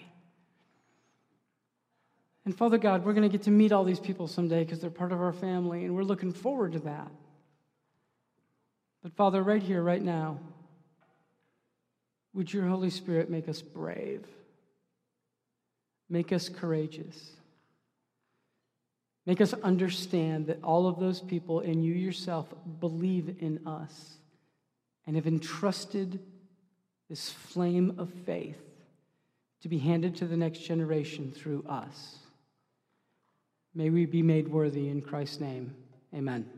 And 2.44 2.54
Father 2.54 2.76
God, 2.76 3.04
we're 3.04 3.14
going 3.14 3.22
to 3.22 3.28
get 3.28 3.44
to 3.44 3.50
meet 3.50 3.72
all 3.72 3.84
these 3.84 4.00
people 4.00 4.26
someday 4.26 4.64
because 4.64 4.80
they're 4.80 4.90
part 4.90 5.12
of 5.12 5.20
our 5.20 5.32
family, 5.32 5.84
and 5.84 5.94
we're 5.94 6.02
looking 6.02 6.32
forward 6.32 6.72
to 6.72 6.80
that. 6.80 7.10
But 9.04 9.12
Father, 9.12 9.42
right 9.42 9.62
here, 9.62 9.82
right 9.82 10.02
now, 10.02 10.40
would 12.32 12.52
your 12.52 12.66
Holy 12.66 12.88
Spirit 12.88 13.28
make 13.28 13.50
us 13.50 13.60
brave? 13.60 14.24
Make 16.08 16.32
us 16.32 16.48
courageous. 16.48 17.32
Make 19.26 19.42
us 19.42 19.52
understand 19.52 20.46
that 20.46 20.64
all 20.64 20.86
of 20.86 20.98
those 20.98 21.20
people 21.20 21.60
and 21.60 21.84
you 21.84 21.92
yourself 21.92 22.52
believe 22.80 23.36
in 23.40 23.66
us 23.66 24.14
and 25.06 25.16
have 25.16 25.26
entrusted 25.26 26.18
this 27.10 27.28
flame 27.28 27.96
of 27.98 28.10
faith 28.24 28.60
to 29.60 29.68
be 29.68 29.78
handed 29.78 30.16
to 30.16 30.26
the 30.26 30.36
next 30.36 30.60
generation 30.60 31.30
through 31.30 31.62
us. 31.68 32.16
May 33.74 33.90
we 33.90 34.06
be 34.06 34.22
made 34.22 34.48
worthy 34.48 34.88
in 34.88 35.02
Christ's 35.02 35.40
name. 35.40 35.74
Amen. 36.14 36.48